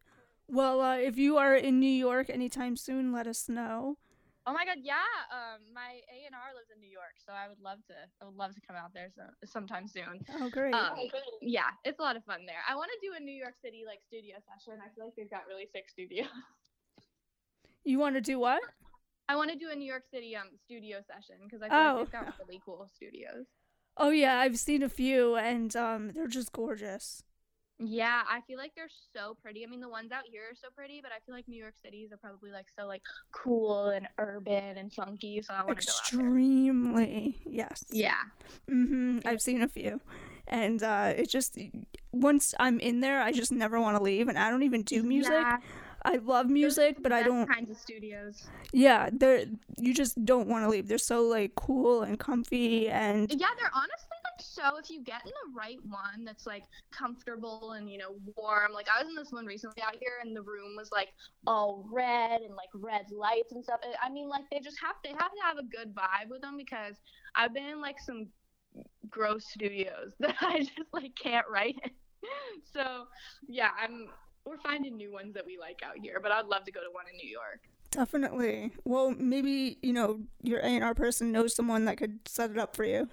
Well, 0.49 0.81
uh, 0.81 0.97
if 0.97 1.19
you 1.19 1.37
are 1.37 1.55
in 1.55 1.79
New 1.79 1.93
York 1.93 2.31
anytime 2.31 2.77
soon, 2.77 3.13
let 3.13 3.27
us 3.27 3.49
know. 3.49 3.99
Oh 4.47 4.55
my 4.55 4.65
God, 4.65 4.79
yeah. 4.81 5.03
Um, 5.35 5.75
my 5.75 5.99
A 6.07 6.25
and 6.25 6.33
R 6.33 6.55
lives 6.55 6.71
in 6.73 6.81
New 6.81 6.89
York, 6.89 7.19
so 7.19 7.35
I 7.35 7.49
would 7.49 7.59
love 7.59 7.83
to. 7.91 7.99
I 8.23 8.25
would 8.25 8.37
love 8.37 8.55
to 8.55 8.63
come 8.63 8.77
out 8.77 8.95
there 8.95 9.11
so, 9.11 9.27
sometime 9.45 9.89
soon. 9.89 10.23
Oh, 10.39 10.49
great. 10.49 10.73
Um, 10.73 10.95
yeah, 11.43 11.75
it's 11.85 11.99
a 11.99 12.03
lot 12.03 12.15
of 12.15 12.23
fun 12.25 12.47
there. 12.47 12.63
I 12.63 12.77
want 12.77 12.89
to 12.95 12.99
do 13.03 13.13
a 13.19 13.21
New 13.21 13.35
York 13.35 13.55
City 13.61 13.83
like 13.85 13.99
studio 14.07 14.37
session. 14.47 14.79
I 14.79 14.95
feel 14.95 15.07
like 15.07 15.19
they've 15.19 15.29
got 15.29 15.51
really 15.51 15.67
sick 15.73 15.91
studios. 15.91 16.31
You 17.87 18.01
want 18.01 18.17
to 18.17 18.21
do 18.21 18.41
what? 18.41 18.61
I 19.29 19.37
want 19.37 19.51
to 19.51 19.57
do 19.57 19.71
a 19.71 19.77
New 19.77 19.87
York 19.87 20.05
City 20.11 20.37
um 20.37 20.49
studio 20.65 20.99
session 21.07 21.37
because 21.45 21.63
I 21.63 21.69
feel 21.69 21.79
oh. 21.79 21.95
like 21.99 22.11
they've 22.11 22.13
got 22.13 22.35
really 22.47 22.61
cool 22.65 22.89
studios. 22.95 23.47
Oh 23.97 24.11
yeah, 24.11 24.39
I've 24.39 24.59
seen 24.59 24.83
a 24.83 24.89
few 24.89 25.37
and 25.37 25.75
um 25.77 26.13
they're 26.13 26.29
just 26.29 26.53
gorgeous. 26.53 27.23
Yeah, 27.79 28.23
I 28.27 28.41
feel 28.47 28.57
like 28.57 28.73
they're 28.75 28.89
so 29.13 29.37
pretty. 29.43 29.63
I 29.63 29.67
mean, 29.69 29.81
the 29.81 29.89
ones 29.89 30.11
out 30.11 30.23
here 30.31 30.45
are 30.51 30.55
so 30.55 30.69
pretty, 30.75 31.01
but 31.03 31.13
I 31.13 31.19
feel 31.27 31.35
like 31.35 31.47
New 31.47 31.61
York 31.61 31.75
Cities 31.85 32.11
are 32.11 32.17
probably 32.17 32.51
like 32.51 32.67
so 32.79 32.87
like 32.87 33.03
cool 33.33 33.89
and 33.89 34.09
urban 34.17 34.79
and 34.79 34.91
funky. 34.91 35.43
So 35.43 35.53
I 35.53 35.59
want 35.59 35.69
to 35.69 35.73
extremely 35.83 37.37
yes. 37.45 37.85
Yeah. 37.91 38.15
Mhm. 38.71 39.27
I've 39.27 39.43
seen 39.43 39.61
a 39.61 39.69
few, 39.69 40.01
and 40.47 40.83
uh, 40.83 41.13
it 41.17 41.29
just 41.29 41.59
once 42.13 42.55
I'm 42.59 42.81
in 42.81 43.01
there, 43.01 43.21
I 43.21 43.33
just 43.33 43.53
never 43.53 43.79
want 43.79 43.99
to 43.99 44.03
leave, 44.03 44.29
and 44.29 44.39
I 44.39 44.49
don't 44.49 44.63
even 44.63 44.83
do 44.83 45.03
music. 45.03 45.33
Yeah. 45.33 45.59
I 46.07 46.21
love 46.23 46.49
music, 46.49 47.03
but 47.03 47.11
I 47.11 47.25
don't. 47.25 47.49
Kinds 47.49 47.69
of 47.69 47.77
studios. 47.77 48.47
Yeah, 48.73 49.11
they're 49.13 49.47
you 49.77 49.93
just 49.93 50.25
don't 50.25 50.47
want 50.47 50.65
to 50.65 50.69
leave. 50.69 50.87
They're 50.87 50.99
so 50.99 51.23
like 51.23 51.57
cool 51.57 52.03
and 52.03 52.17
comfy 52.17 52.89
and. 52.89 53.29
Yeah, 53.29 53.49
they're 53.59 53.73
honestly 53.75 54.17
like 54.25 54.41
so. 54.41 54.79
If 54.79 54.89
you 54.89 55.03
get 55.03 55.23
in 55.25 55.33
the 55.33 55.59
right 55.59 55.79
one 55.85 56.25
that's 56.25 56.47
like 56.47 56.63
comfortable 56.93 57.73
and 57.73 57.91
you 57.91 57.99
know 57.99 58.15
warm. 58.37 58.73
Like 58.73 58.87
I 58.89 59.03
was 59.03 59.11
in 59.11 59.17
this 59.17 59.33
one 59.33 59.47
recently 59.47 59.83
out 59.83 59.97
here, 59.99 60.13
and 60.23 60.35
the 60.35 60.43
room 60.43 60.77
was 60.77 60.91
like 60.93 61.09
all 61.45 61.85
red 61.93 62.43
and 62.43 62.55
like 62.55 62.71
red 62.73 63.07
lights 63.11 63.51
and 63.51 63.65
stuff. 63.65 63.81
I 64.01 64.09
mean, 64.09 64.29
like 64.29 64.45
they 64.53 64.61
just 64.61 64.79
have 64.81 65.03
to 65.03 65.09
have 65.09 65.33
to 65.33 65.43
have 65.43 65.59
a 65.59 65.65
good 65.65 65.93
vibe 65.93 66.31
with 66.31 66.41
them 66.41 66.57
because 66.57 66.95
I've 67.35 67.53
been 67.53 67.67
in 67.67 67.81
like 67.81 67.99
some 67.99 68.29
gross 69.11 69.45
studios 69.49 70.13
that 70.21 70.37
I 70.41 70.61
just 70.61 70.93
like 70.93 71.17
can't 71.21 71.47
write. 71.51 71.75
so 72.73 73.07
yeah, 73.49 73.71
I'm 73.83 74.07
we're 74.47 74.59
finding 74.59 74.97
new 74.97 75.13
ones 75.13 75.35
that 75.35 75.45
we 75.45 75.59
like 75.59 75.81
out 75.85 75.99
here, 76.01 76.21
but 76.23 76.33
I'd 76.33 76.47
love 76.47 76.65
to 76.65 76.73
go 76.73 76.81
to 76.81 76.91
one 76.93 77.05
in 77.11 77.17
New 77.17 77.29
York. 77.29 77.61
Definitely. 77.91 78.73
Well, 78.85 79.11
maybe, 79.11 79.79
you 79.83 79.93
know, 79.93 80.21
your 80.43 80.61
A&R 80.61 80.95
person 80.95 81.33
knows 81.33 81.55
someone 81.55 81.85
that 81.87 81.97
could 81.97 82.21
set 82.27 82.51
it 82.51 82.59
up 82.59 82.77
for 82.77 82.85
you. 82.85 83.09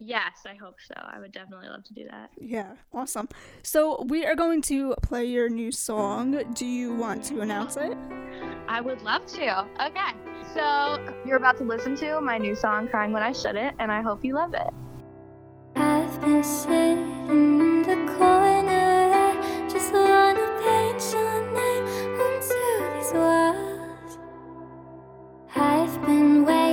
Yes, 0.00 0.42
I 0.44 0.54
hope 0.54 0.76
so. 0.86 0.94
I 0.96 1.20
would 1.20 1.32
definitely 1.32 1.68
love 1.68 1.84
to 1.84 1.94
do 1.94 2.04
that. 2.10 2.30
Yeah, 2.38 2.72
awesome. 2.92 3.28
So, 3.62 4.02
we 4.08 4.26
are 4.26 4.34
going 4.34 4.60
to 4.62 4.94
play 5.02 5.24
your 5.24 5.48
new 5.48 5.70
song. 5.70 6.42
Do 6.52 6.66
you 6.66 6.94
want 6.94 7.24
to 7.26 7.40
announce 7.40 7.76
it? 7.76 7.96
I 8.68 8.80
would 8.80 9.02
love 9.02 9.24
to. 9.26 9.66
Okay. 9.80 10.10
So, 10.52 11.14
you're 11.24 11.36
about 11.36 11.56
to 11.58 11.64
listen 11.64 11.96
to 11.96 12.20
my 12.20 12.38
new 12.38 12.54
song, 12.54 12.88
Crying 12.88 13.12
When 13.12 13.22
I 13.22 13.32
Shouldn't, 13.32 13.76
and 13.78 13.90
I 13.90 14.02
hope 14.02 14.24
you 14.24 14.34
love 14.34 14.52
it. 14.52 14.70
I've 15.76 16.20
been 16.20 16.42
sitting 16.42 17.28
in 17.30 17.82
the 17.82 18.12
corner, 18.18 18.93
I've 25.64 25.98
been 26.04 26.44
waiting 26.44 26.63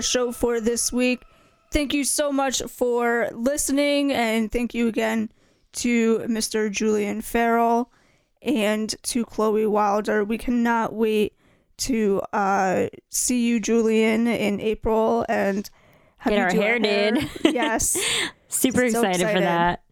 our 0.00 0.02
show 0.02 0.32
for 0.32 0.62
this 0.62 0.90
week. 0.90 1.22
Thank 1.70 1.92
you 1.92 2.04
so 2.04 2.32
much 2.32 2.62
for 2.62 3.28
listening, 3.34 4.10
and 4.10 4.50
thank 4.50 4.72
you 4.72 4.88
again 4.88 5.30
to 5.74 6.20
Mr. 6.20 6.70
Julien 6.72 7.20
Farel 7.20 7.92
and 8.40 8.94
to 9.02 9.26
Chloe 9.26 9.66
Wilder. 9.66 10.24
We 10.24 10.38
cannot 10.38 10.94
wait 10.94 11.34
to 11.78 12.22
uh, 12.32 12.86
see 13.10 13.46
you, 13.46 13.60
Julien, 13.60 14.26
in 14.26 14.58
April 14.58 15.26
and 15.28 15.68
have 16.16 16.30
Get 16.32 16.40
our 16.40 16.50
do 16.50 16.60
hair 16.60 16.78
did. 16.78 17.28
yes. 17.44 17.98
Super 18.48 18.88
So 18.88 19.02
excited, 19.02 19.28
for 19.28 19.40
that. 19.40 19.82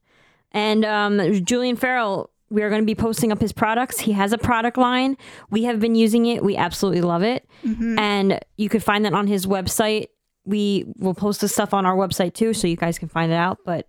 And 0.52 0.86
um, 0.86 1.44
Julien 1.44 1.76
Farel, 1.76 2.30
we 2.50 2.62
are 2.62 2.70
going 2.70 2.80
to 2.82 2.86
be 2.86 2.94
posting 2.94 3.30
up 3.32 3.40
his 3.40 3.52
products. 3.52 4.00
He 4.00 4.12
has 4.12 4.32
a 4.32 4.38
product 4.38 4.76
line. 4.78 5.16
We 5.50 5.64
have 5.64 5.80
been 5.80 5.94
using 5.94 6.26
it. 6.26 6.42
We 6.42 6.56
absolutely 6.56 7.02
love 7.02 7.22
it. 7.22 7.46
Mhm. 7.64 7.98
And 7.98 8.40
you 8.56 8.68
can 8.68 8.80
find 8.80 9.04
that 9.04 9.12
on 9.12 9.26
his 9.26 9.46
website. 9.46 10.06
We 10.46 10.86
will 10.98 11.14
post 11.14 11.40
the 11.42 11.48
stuff 11.48 11.74
on 11.74 11.84
our 11.84 11.94
website 11.96 12.32
too, 12.34 12.54
so 12.54 12.66
you 12.66 12.76
guys 12.76 12.98
can 12.98 13.08
find 13.08 13.30
it 13.30 13.34
out. 13.34 13.58
But 13.66 13.86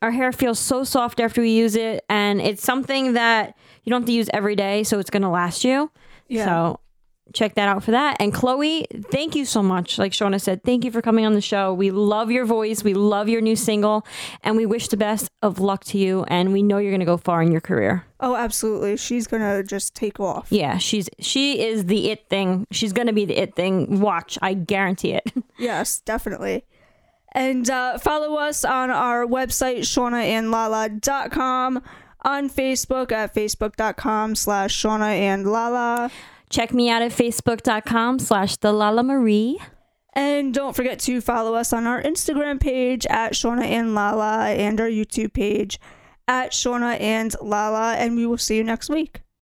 our 0.00 0.10
hair 0.10 0.32
feels 0.32 0.58
so 0.58 0.82
soft 0.82 1.20
after 1.20 1.40
we 1.40 1.50
use 1.50 1.76
it, 1.76 2.04
and 2.08 2.40
it's 2.40 2.64
something 2.64 3.12
that 3.12 3.56
you 3.84 3.90
don't 3.90 4.02
have 4.02 4.06
to 4.06 4.12
use 4.12 4.28
every 4.32 4.56
day, 4.56 4.82
so 4.82 4.98
it's 4.98 5.10
going 5.10 5.22
to 5.22 5.28
last 5.28 5.62
you. 5.62 5.90
Yeah. 6.28 6.44
So 6.46 6.80
check 7.32 7.54
that 7.54 7.68
out 7.68 7.82
for 7.82 7.92
that. 7.92 8.16
And 8.20 8.32
Chloe, 8.32 8.86
thank 9.10 9.34
you 9.34 9.44
so 9.44 9.62
much. 9.62 9.98
Like 9.98 10.12
Shauna 10.12 10.40
said, 10.40 10.62
thank 10.64 10.84
you 10.84 10.90
for 10.90 11.02
coming 11.02 11.24
on 11.24 11.34
the 11.34 11.40
show. 11.40 11.72
We 11.72 11.90
love 11.90 12.30
your 12.30 12.44
voice. 12.44 12.84
We 12.84 12.94
love 12.94 13.28
your 13.28 13.40
new 13.40 13.56
single, 13.56 14.06
and 14.42 14.56
we 14.56 14.66
wish 14.66 14.88
the 14.88 14.96
best 14.96 15.30
of 15.42 15.58
luck 15.58 15.84
to 15.86 15.98
you. 15.98 16.24
And 16.28 16.52
we 16.52 16.62
know 16.62 16.78
you're 16.78 16.90
going 16.90 17.00
to 17.00 17.06
go 17.06 17.16
far 17.16 17.42
in 17.42 17.52
your 17.52 17.60
career. 17.60 18.04
Oh, 18.20 18.36
absolutely. 18.36 18.96
She's 18.96 19.26
gonna 19.26 19.64
just 19.64 19.96
take 19.96 20.20
off. 20.20 20.46
Yeah, 20.50 20.78
she's 20.78 21.08
she 21.18 21.60
is 21.60 21.86
the 21.86 22.10
it 22.10 22.28
thing. 22.28 22.66
She's 22.70 22.92
going 22.92 23.08
to 23.08 23.12
be 23.12 23.24
the 23.24 23.36
it 23.36 23.56
thing. 23.56 24.00
Watch, 24.00 24.38
I 24.42 24.54
guarantee 24.54 25.12
it. 25.12 25.32
Yes, 25.58 26.00
definitely. 26.00 26.64
And 27.32 27.68
uh, 27.70 27.98
follow 27.98 28.36
us 28.36 28.64
on 28.64 28.90
our 28.90 29.24
website, 29.24 29.80
shaunaandlala.com, 29.80 31.82
on 32.22 32.50
Facebook 32.50 33.12
at 33.12 33.34
facebook.com 33.34 34.34
slash 34.34 34.82
shauna 34.82 35.16
and 35.16 35.46
lala. 35.46 36.10
Check 36.52 36.74
me 36.74 36.90
out 36.90 37.00
at 37.00 37.12
facebook.com 37.12 38.18
slash 38.18 38.56
the 38.58 38.72
Lala 38.72 39.02
Marie. 39.02 39.58
And 40.12 40.52
don't 40.52 40.76
forget 40.76 40.98
to 41.00 41.22
follow 41.22 41.54
us 41.54 41.72
on 41.72 41.86
our 41.86 42.02
Instagram 42.02 42.60
page 42.60 43.06
at 43.06 43.32
Shauna 43.32 43.64
and 43.64 43.94
Lala 43.94 44.50
and 44.50 44.78
our 44.78 44.86
YouTube 44.86 45.32
page 45.32 45.80
at 46.28 46.52
Shauna 46.52 47.00
and 47.00 47.34
Lala. 47.40 47.94
And 47.94 48.16
we 48.16 48.26
will 48.26 48.36
see 48.36 48.58
you 48.58 48.64
next 48.64 48.90
week. 48.90 49.22